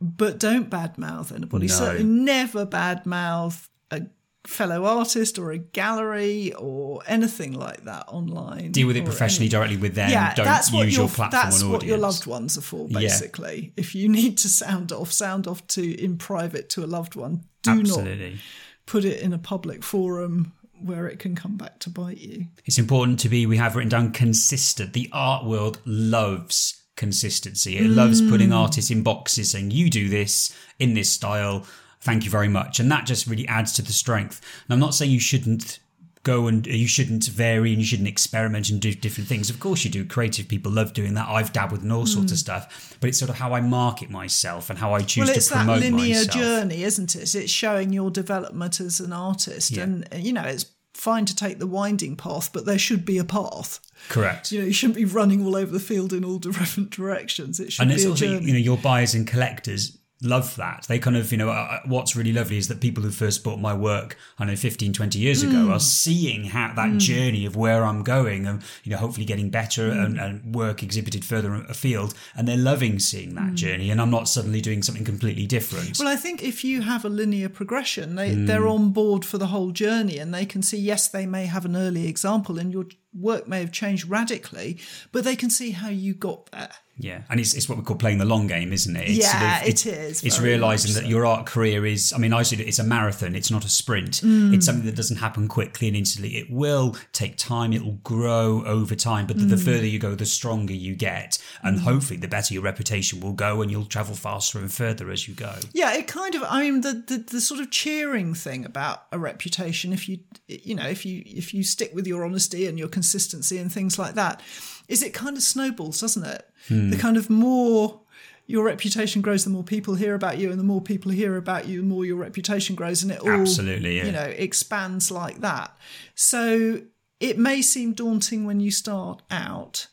but 0.00 0.38
don't 0.38 0.70
badmouth 0.70 1.34
anybody. 1.34 1.66
No. 1.66 1.74
Certainly 1.74 2.04
never 2.04 2.66
badmouth 2.66 3.68
a 3.90 4.02
fellow 4.46 4.84
artist 4.84 5.38
or 5.38 5.50
a 5.50 5.58
gallery 5.58 6.52
or 6.54 7.02
anything 7.06 7.52
like 7.52 7.84
that 7.84 8.04
online. 8.08 8.72
Deal 8.72 8.86
with 8.86 8.96
it 8.96 9.04
professionally 9.04 9.46
any- 9.46 9.50
directly 9.50 9.76
with 9.76 9.94
them. 9.94 10.10
Yeah, 10.10 10.34
Don't 10.34 10.46
that's 10.46 10.72
what 10.72 10.86
use 10.86 10.94
your, 10.96 11.06
your 11.06 11.10
platform 11.14 11.42
that's 11.42 11.62
and 11.62 11.72
what 11.72 11.82
your 11.84 11.98
loved 11.98 12.26
ones 12.26 12.56
are 12.56 12.62
for, 12.62 12.88
basically. 12.88 13.72
If 13.76 13.94
you 13.94 14.08
need 14.08 14.38
to 14.38 14.48
sound 14.48 14.92
off, 14.92 15.12
sound 15.12 15.46
off 15.46 15.66
to 15.68 16.02
in 16.02 16.16
private 16.16 16.68
to 16.70 16.84
a 16.84 16.86
loved 16.86 17.14
one. 17.14 17.44
Do 17.62 17.74
not 17.74 17.80
Absolutely. 17.80 18.38
put 18.86 19.04
it 19.04 19.20
in 19.20 19.32
a 19.32 19.38
public 19.38 19.82
forum 19.82 20.52
where 20.80 21.08
it 21.08 21.18
can 21.18 21.34
come 21.34 21.56
back 21.56 21.80
to 21.80 21.90
bite 21.90 22.18
you. 22.18 22.46
It's 22.64 22.78
important 22.78 23.18
to 23.20 23.28
be, 23.28 23.46
we 23.46 23.56
have 23.56 23.74
written 23.74 23.88
down 23.88 24.12
consistent. 24.12 24.92
The 24.92 25.08
art 25.12 25.44
world 25.44 25.80
loves 25.84 26.77
consistency. 26.98 27.78
It 27.78 27.88
loves 27.88 28.20
Mm. 28.20 28.28
putting 28.28 28.52
artists 28.52 28.90
in 28.90 29.02
boxes 29.02 29.50
saying, 29.52 29.70
you 29.70 29.88
do 29.88 30.08
this 30.10 30.52
in 30.78 30.92
this 30.94 31.10
style. 31.10 31.64
Thank 32.00 32.24
you 32.24 32.30
very 32.30 32.48
much. 32.48 32.78
And 32.80 32.90
that 32.92 33.06
just 33.06 33.26
really 33.26 33.48
adds 33.48 33.72
to 33.74 33.82
the 33.82 33.92
strength. 33.92 34.40
And 34.66 34.74
I'm 34.74 34.80
not 34.80 34.94
saying 34.94 35.10
you 35.10 35.20
shouldn't 35.20 35.78
go 36.24 36.46
and 36.48 36.66
you 36.66 36.86
shouldn't 36.88 37.24
vary 37.26 37.70
and 37.72 37.80
you 37.80 37.86
shouldn't 37.86 38.08
experiment 38.08 38.68
and 38.68 38.80
do 38.80 38.92
different 38.92 39.28
things. 39.28 39.48
Of 39.48 39.58
course 39.60 39.84
you 39.84 39.90
do. 39.90 40.04
Creative 40.04 40.46
people 40.46 40.70
love 40.70 40.92
doing 40.92 41.14
that. 41.14 41.26
I've 41.28 41.52
dabbled 41.52 41.82
in 41.82 41.90
all 41.90 42.06
sorts 42.06 42.32
of 42.32 42.38
stuff, 42.38 42.96
but 43.00 43.08
it's 43.08 43.18
sort 43.18 43.30
of 43.30 43.36
how 43.36 43.54
I 43.54 43.60
market 43.62 44.10
myself 44.10 44.68
and 44.68 44.78
how 44.78 44.92
I 44.94 45.00
choose 45.02 45.24
Mm. 45.30 45.32
Well, 45.32 45.40
to 45.40 45.50
promote 45.50 45.66
myself. 45.66 45.76
it's 45.78 45.90
that 45.90 45.96
linear 45.96 46.16
myself. 46.16 46.36
journey, 46.36 46.82
isn't 46.82 47.14
it? 47.16 47.34
It's 47.34 47.52
showing 47.52 47.92
your 47.92 48.10
development 48.10 48.80
as 48.80 49.00
an 49.00 49.12
artist, 49.12 49.70
Yeah. 49.70 49.84
and 49.84 50.08
you 50.18 50.32
know 50.32 50.42
it's 50.42 50.66
fine 50.98 51.24
to 51.26 51.34
take 51.34 51.58
the 51.58 51.66
winding 51.66 52.16
path, 52.16 52.50
but 52.52 52.64
there 52.64 52.78
should 52.78 53.04
be 53.04 53.18
a 53.18 53.24
path. 53.24 53.80
Correct. 54.08 54.52
You 54.52 54.60
know, 54.60 54.66
you 54.66 54.72
shouldn't 54.72 54.96
be 54.96 55.04
running 55.04 55.44
all 55.44 55.56
over 55.56 55.70
the 55.70 55.80
field 55.80 56.12
in 56.12 56.24
all 56.24 56.38
different 56.38 56.90
directions. 56.96 57.60
It 57.60 57.72
should 57.72 57.82
and 57.82 57.90
be 57.90 57.94
it's 57.96 58.04
a 58.04 58.10
also 58.10 58.26
journey. 58.26 58.46
you 58.46 58.52
know 58.52 58.58
your 58.58 58.76
buyers 58.76 59.14
and 59.14 59.26
collectors 59.26 59.97
love 60.20 60.56
that 60.56 60.84
they 60.88 60.98
kind 60.98 61.16
of 61.16 61.30
you 61.30 61.38
know 61.38 61.48
uh, 61.48 61.78
what's 61.86 62.16
really 62.16 62.32
lovely 62.32 62.58
is 62.58 62.66
that 62.66 62.80
people 62.80 63.04
who 63.04 63.10
first 63.10 63.44
bought 63.44 63.60
my 63.60 63.72
work 63.72 64.16
i 64.38 64.44
know 64.44 64.56
15 64.56 64.92
20 64.92 65.18
years 65.18 65.42
Hmm. 65.42 65.48
ago 65.50 65.70
are 65.72 65.78
seeing 65.78 66.46
how 66.46 66.72
that 66.74 66.98
journey 66.98 67.46
of 67.46 67.54
where 67.54 67.84
i'm 67.84 68.02
going 68.02 68.44
and 68.46 68.60
you 68.82 68.90
know 68.90 68.98
hopefully 68.98 69.24
getting 69.24 69.48
better 69.50 69.92
Hmm. 69.92 70.00
and, 70.00 70.18
and 70.18 70.54
work 70.54 70.82
exhibited 70.82 71.24
further 71.24 71.54
afield 71.68 72.14
and 72.34 72.48
they're 72.48 72.56
loving 72.56 72.98
seeing 72.98 73.34
that 73.36 73.54
journey 73.54 73.90
and 73.90 74.00
i'm 74.00 74.10
not 74.10 74.28
suddenly 74.28 74.60
doing 74.60 74.82
something 74.82 75.04
completely 75.04 75.46
different 75.46 75.96
Hmm. 75.96 76.04
Well, 76.04 76.12
I 76.12 76.16
think 76.16 76.42
if 76.42 76.64
you 76.64 76.82
have 76.82 77.04
a 77.04 77.08
linear 77.08 77.48
progression, 77.48 78.16
they, 78.16 78.32
Hmm. 78.34 78.46
they're 78.46 78.66
on 78.66 78.90
board 78.90 79.24
for 79.24 79.38
the 79.38 79.46
whole 79.48 79.70
journey 79.70 80.18
and 80.18 80.34
they 80.34 80.44
can 80.46 80.62
see, 80.62 80.78
yes, 80.78 81.06
they 81.08 81.26
may 81.26 81.46
have 81.46 81.64
an 81.64 81.76
early 81.76 82.08
example 82.08 82.58
and 82.58 82.72
your 82.72 82.86
work 83.14 83.46
may 83.46 83.60
have 83.60 83.70
changed 83.72 84.08
radically, 84.08 84.78
but 85.12 85.22
they 85.24 85.36
can 85.36 85.50
see 85.50 85.70
how 85.70 85.88
you 85.88 86.14
got 86.14 86.50
there. 86.50 86.70
Yeah, 86.98 87.22
and 87.30 87.38
it's, 87.38 87.54
it's 87.54 87.68
what 87.68 87.78
we 87.78 87.84
call 87.84 87.96
playing 87.96 88.18
the 88.18 88.24
long 88.24 88.46
game, 88.48 88.72
isn't 88.72 88.96
it? 88.96 89.08
It's 89.08 89.18
Yeah, 89.18 89.62
it 89.62 89.86
it 89.86 89.86
is, 89.86 90.24
It's 90.24 90.40
realizing 90.40 90.94
that 90.94 91.02
so. 91.04 91.08
your 91.08 91.24
art 91.24 91.46
career 91.46 91.86
is. 91.86 92.12
I 92.12 92.18
mean, 92.18 92.32
I 92.32 92.40
it. 92.40 92.52
It's 92.60 92.78
a 92.80 92.84
marathon. 92.84 93.34
It's 93.36 93.50
not 93.50 93.64
a 93.64 93.68
sprint. 93.68 94.20
Mm. 94.22 94.54
It's 94.54 94.66
something 94.66 94.84
that 94.86 94.96
doesn't 94.96 95.18
happen 95.18 95.46
quickly 95.48 95.86
and 95.88 95.96
instantly. 95.96 96.36
It 96.36 96.50
will 96.50 96.96
take 97.12 97.36
time. 97.36 97.72
It 97.72 97.84
will 97.84 98.00
grow 98.02 98.64
over 98.64 98.94
time. 98.94 99.26
But 99.26 99.38
the, 99.38 99.44
the 99.44 99.56
Mm. 99.56 99.64
further 99.64 99.86
you 99.86 99.98
go, 99.98 100.14
the 100.14 100.26
stronger 100.26 100.72
you 100.74 100.94
get, 100.96 101.38
and 101.62 101.80
hopefully, 101.80 102.18
the 102.18 102.28
better 102.28 102.54
your 102.54 102.62
reputation 102.62 103.20
will 103.20 103.32
go, 103.32 103.62
and 103.62 103.70
you'll 103.70 103.84
travel 103.84 104.14
faster 104.16 104.58
and 104.58 104.72
further 104.72 105.10
as 105.10 105.28
you 105.28 105.34
go. 105.34 105.54
Yeah, 105.72 105.94
it 105.94 106.06
kind 106.08 106.34
of. 106.34 106.42
I 106.48 106.62
mean, 106.62 106.80
the, 106.80 106.94
the 107.06 107.18
the 107.18 107.40
sort 107.40 107.60
of 107.60 107.70
cheering 107.70 108.34
thing 108.34 108.64
about 108.64 109.04
a 109.12 109.18
reputation, 109.18 109.92
if 109.92 110.08
you 110.08 110.18
you 110.48 110.74
know, 110.74 110.86
if 110.88 111.04
you 111.06 111.22
if 111.26 111.52
you 111.54 111.62
stick 111.62 111.92
with 111.94 112.06
your 112.06 112.24
honesty 112.24 112.66
and 112.66 112.78
your 112.78 112.88
consistency 112.88 113.58
and 113.58 113.72
things 113.72 113.98
like 113.98 114.14
that, 114.14 114.40
is 114.88 115.02
it 115.02 115.12
kind 115.14 115.36
of 115.36 115.42
snowballs, 115.42 116.00
doesn't 116.00 116.24
it? 116.24 116.48
Hmm. 116.68 116.90
The 116.90 116.96
kind 116.96 117.16
of 117.16 117.30
more 117.30 118.00
your 118.46 118.64
reputation 118.64 119.20
grows, 119.20 119.44
the 119.44 119.50
more 119.50 119.62
people 119.62 119.94
hear 119.94 120.14
about 120.14 120.38
you, 120.38 120.50
and 120.50 120.58
the 120.58 120.64
more 120.64 120.80
people 120.80 121.12
hear 121.12 121.36
about 121.36 121.68
you, 121.68 121.82
the 121.82 121.86
more 121.86 122.04
your 122.06 122.16
reputation 122.16 122.74
grows, 122.74 123.02
and 123.02 123.12
it 123.12 123.20
all 123.20 123.28
Absolutely, 123.28 123.98
yeah. 123.98 124.06
you 124.06 124.12
know 124.12 124.22
expands 124.24 125.10
like 125.10 125.40
that. 125.42 125.76
So 126.14 126.80
it 127.20 127.38
may 127.38 127.60
seem 127.62 127.92
daunting 127.92 128.46
when 128.46 128.60
you 128.60 128.70
start 128.70 129.22
out, 129.30 129.88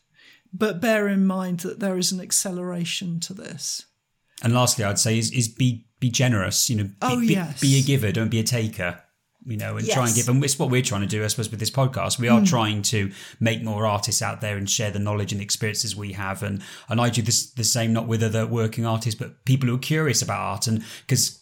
but 0.53 0.79
bear 0.79 1.07
in 1.09 1.25
mind 1.27 1.59
that 1.61 1.79
there 1.81 1.97
is 1.97 2.11
an 2.13 2.21
acceleration 2.21 3.19
to 3.21 3.33
this. 3.33 3.85
And 4.41 4.53
lastly, 4.53 4.85
I'd 4.85 4.99
say 4.99 5.17
is, 5.17 5.31
is 5.31 5.47
be 5.49 5.85
be 5.99 6.09
generous. 6.09 6.69
You 6.69 6.77
know, 6.77 6.83
be, 6.85 6.93
Oh, 7.01 7.19
be, 7.19 7.27
yes. 7.27 7.59
be 7.59 7.77
a 7.79 7.81
giver, 7.81 8.11
don't 8.11 8.29
be 8.29 8.39
a 8.39 8.43
taker. 8.43 9.01
You 9.47 9.57
know, 9.57 9.77
and 9.77 9.87
try 9.87 10.07
and 10.07 10.15
give. 10.15 10.27
And 10.27 10.43
it's 10.43 10.57
what 10.57 10.71
we're 10.71 10.81
trying 10.81 11.01
to 11.01 11.07
do, 11.07 11.23
I 11.23 11.27
suppose, 11.27 11.51
with 11.51 11.59
this 11.59 11.69
podcast. 11.69 12.17
We 12.17 12.29
are 12.29 12.41
mm. 12.41 12.47
trying 12.47 12.81
to 12.83 13.11
make 13.39 13.61
more 13.61 13.85
artists 13.85 14.23
out 14.23 14.41
there 14.41 14.57
and 14.57 14.67
share 14.67 14.89
the 14.89 14.99
knowledge 14.99 15.31
and 15.31 15.41
experiences 15.41 15.95
we 15.95 16.13
have. 16.13 16.41
And 16.41 16.63
and 16.89 16.99
I 16.99 17.09
do 17.09 17.21
this 17.21 17.51
the 17.51 17.63
same, 17.63 17.93
not 17.93 18.07
with 18.07 18.23
other 18.23 18.47
working 18.47 18.85
artists, 18.85 19.19
but 19.19 19.45
people 19.45 19.69
who 19.69 19.75
are 19.75 19.79
curious 19.79 20.21
about 20.23 20.39
art. 20.39 20.67
And 20.67 20.83
because 21.05 21.39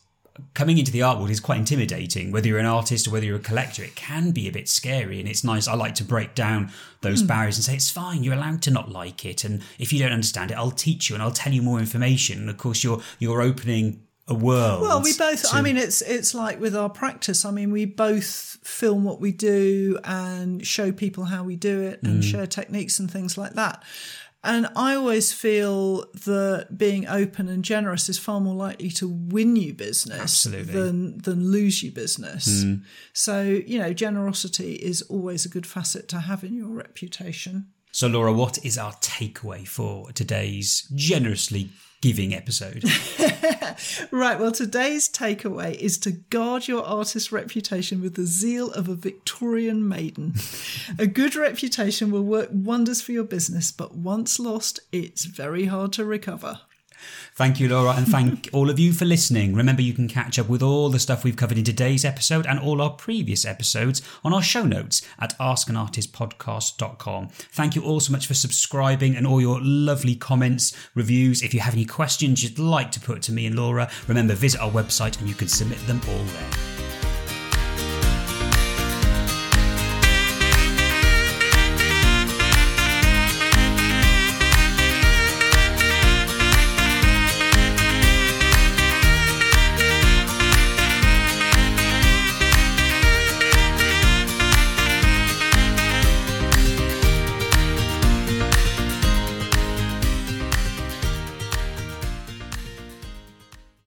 coming 0.53 0.77
into 0.77 0.91
the 0.91 1.01
art 1.01 1.17
world 1.17 1.29
is 1.29 1.39
quite 1.39 1.59
intimidating. 1.59 2.31
Whether 2.31 2.47
you're 2.47 2.59
an 2.59 2.65
artist 2.65 3.07
or 3.07 3.11
whether 3.11 3.25
you're 3.25 3.37
a 3.37 3.39
collector, 3.39 3.83
it 3.83 3.95
can 3.95 4.31
be 4.31 4.47
a 4.47 4.51
bit 4.51 4.67
scary. 4.67 5.19
And 5.19 5.29
it's 5.29 5.43
nice. 5.43 5.67
I 5.67 5.75
like 5.75 5.95
to 5.95 6.03
break 6.03 6.35
down 6.35 6.71
those 7.01 7.23
mm. 7.23 7.27
barriers 7.27 7.57
and 7.57 7.65
say 7.65 7.75
it's 7.75 7.89
fine. 7.89 8.23
You're 8.23 8.33
allowed 8.33 8.61
to 8.63 8.71
not 8.71 8.91
like 8.91 9.25
it. 9.25 9.43
And 9.43 9.61
if 9.79 9.93
you 9.93 9.99
don't 9.99 10.11
understand 10.11 10.51
it, 10.51 10.57
I'll 10.57 10.71
teach 10.71 11.09
you 11.09 11.15
and 11.15 11.23
I'll 11.23 11.31
tell 11.31 11.53
you 11.53 11.61
more 11.61 11.79
information. 11.79 12.39
And 12.39 12.49
of 12.49 12.57
course, 12.57 12.83
you're 12.83 13.01
you're 13.19 13.41
opening 13.41 14.01
world. 14.33 14.81
Well, 14.81 15.01
we 15.01 15.15
both. 15.17 15.43
to- 15.49 15.55
I 15.55 15.61
mean, 15.61 15.77
it's 15.77 16.01
it's 16.01 16.33
like 16.33 16.59
with 16.59 16.75
our 16.75 16.89
practice. 16.89 17.45
I 17.45 17.51
mean, 17.51 17.71
we 17.71 17.85
both 17.85 18.57
film 18.63 19.03
what 19.03 19.19
we 19.21 19.31
do 19.31 19.99
and 20.03 20.65
show 20.65 20.91
people 20.91 21.25
how 21.25 21.43
we 21.43 21.55
do 21.55 21.81
it 21.81 22.01
Mm. 22.03 22.07
and 22.09 22.23
share 22.23 22.47
techniques 22.47 22.99
and 22.99 23.09
things 23.11 23.37
like 23.37 23.53
that. 23.53 23.83
And 24.45 24.67
I 24.75 24.95
always 24.95 25.31
feel 25.31 26.05
that 26.25 26.77
being 26.77 27.07
open 27.07 27.47
and 27.47 27.63
generous 27.63 28.09
is 28.09 28.17
far 28.19 28.41
more 28.41 28.55
likely 28.55 28.89
to 28.91 29.07
win 29.07 29.55
you 29.55 29.73
business 29.73 30.19
Absolutely. 30.19 30.73
Mm. 30.73 30.75
than 30.85 31.17
than 31.19 31.51
lose 31.51 31.81
you 31.81 31.91
business. 31.91 32.65
So 33.13 33.41
you 33.43 33.79
know, 33.79 33.93
generosity 33.93 34.73
is 34.73 35.01
always 35.03 35.45
a 35.45 35.49
good 35.49 35.65
facet 35.65 36.07
to 36.09 36.19
have 36.19 36.43
in 36.43 36.55
your 36.55 36.67
reputation. 36.69 37.67
So, 37.95 38.07
Laura, 38.07 38.33
what 38.33 38.57
is 38.65 38.77
our 38.77 38.93
takeaway 38.93 39.67
for 39.67 40.11
today's 40.13 40.87
generously 40.95 41.69
giving 42.03 42.35
episode? 42.35 42.83
right, 44.11 44.37
well, 44.37 44.51
today's 44.51 45.07
takeaway 45.07 45.73
is 45.75 45.97
to 45.97 46.11
guard 46.11 46.67
your 46.67 46.83
artist's 46.83 47.31
reputation 47.31 48.01
with 48.01 48.15
the 48.15 48.25
zeal 48.25 48.69
of 48.73 48.89
a 48.89 48.93
Victorian 48.93 49.87
maiden. 49.87 50.33
a 50.99 51.07
good 51.07 51.33
reputation 51.33 52.11
will 52.11 52.25
work 52.25 52.49
wonders 52.51 53.01
for 53.01 53.13
your 53.13 53.23
business, 53.23 53.71
but 53.71 53.95
once 53.95 54.37
lost, 54.37 54.81
it's 54.91 55.23
very 55.23 55.67
hard 55.67 55.93
to 55.93 56.03
recover. 56.03 56.59
Thank 57.35 57.59
you, 57.59 57.67
Laura, 57.69 57.95
and 57.95 58.07
thank 58.07 58.49
all 58.53 58.69
of 58.69 58.77
you 58.79 58.93
for 58.93 59.05
listening. 59.05 59.55
Remember, 59.55 59.81
you 59.81 59.93
can 59.93 60.07
catch 60.07 60.37
up 60.37 60.47
with 60.47 60.61
all 60.61 60.89
the 60.89 60.99
stuff 60.99 61.23
we've 61.23 61.35
covered 61.35 61.57
in 61.57 61.63
today's 61.63 62.05
episode 62.05 62.45
and 62.45 62.59
all 62.59 62.81
our 62.81 62.91
previous 62.91 63.45
episodes 63.45 64.01
on 64.23 64.33
our 64.33 64.41
show 64.41 64.63
notes 64.63 65.01
at 65.19 65.37
askanartistpodcast.com. 65.39 67.29
Thank 67.29 67.75
you 67.75 67.83
all 67.83 67.99
so 67.99 68.11
much 68.11 68.27
for 68.27 68.33
subscribing 68.33 69.15
and 69.15 69.25
all 69.25 69.41
your 69.41 69.59
lovely 69.61 70.15
comments, 70.15 70.75
reviews. 70.93 71.41
If 71.41 71.53
you 71.53 71.59
have 71.61 71.73
any 71.73 71.85
questions 71.85 72.43
you'd 72.43 72.59
like 72.59 72.91
to 72.91 72.99
put 72.99 73.21
to 73.23 73.31
me 73.31 73.45
and 73.47 73.55
Laura, 73.55 73.89
remember, 74.07 74.35
visit 74.35 74.61
our 74.61 74.71
website 74.71 75.19
and 75.19 75.27
you 75.27 75.35
can 75.35 75.47
submit 75.47 75.79
them 75.87 76.01
all 76.07 76.23
there. 76.23 76.72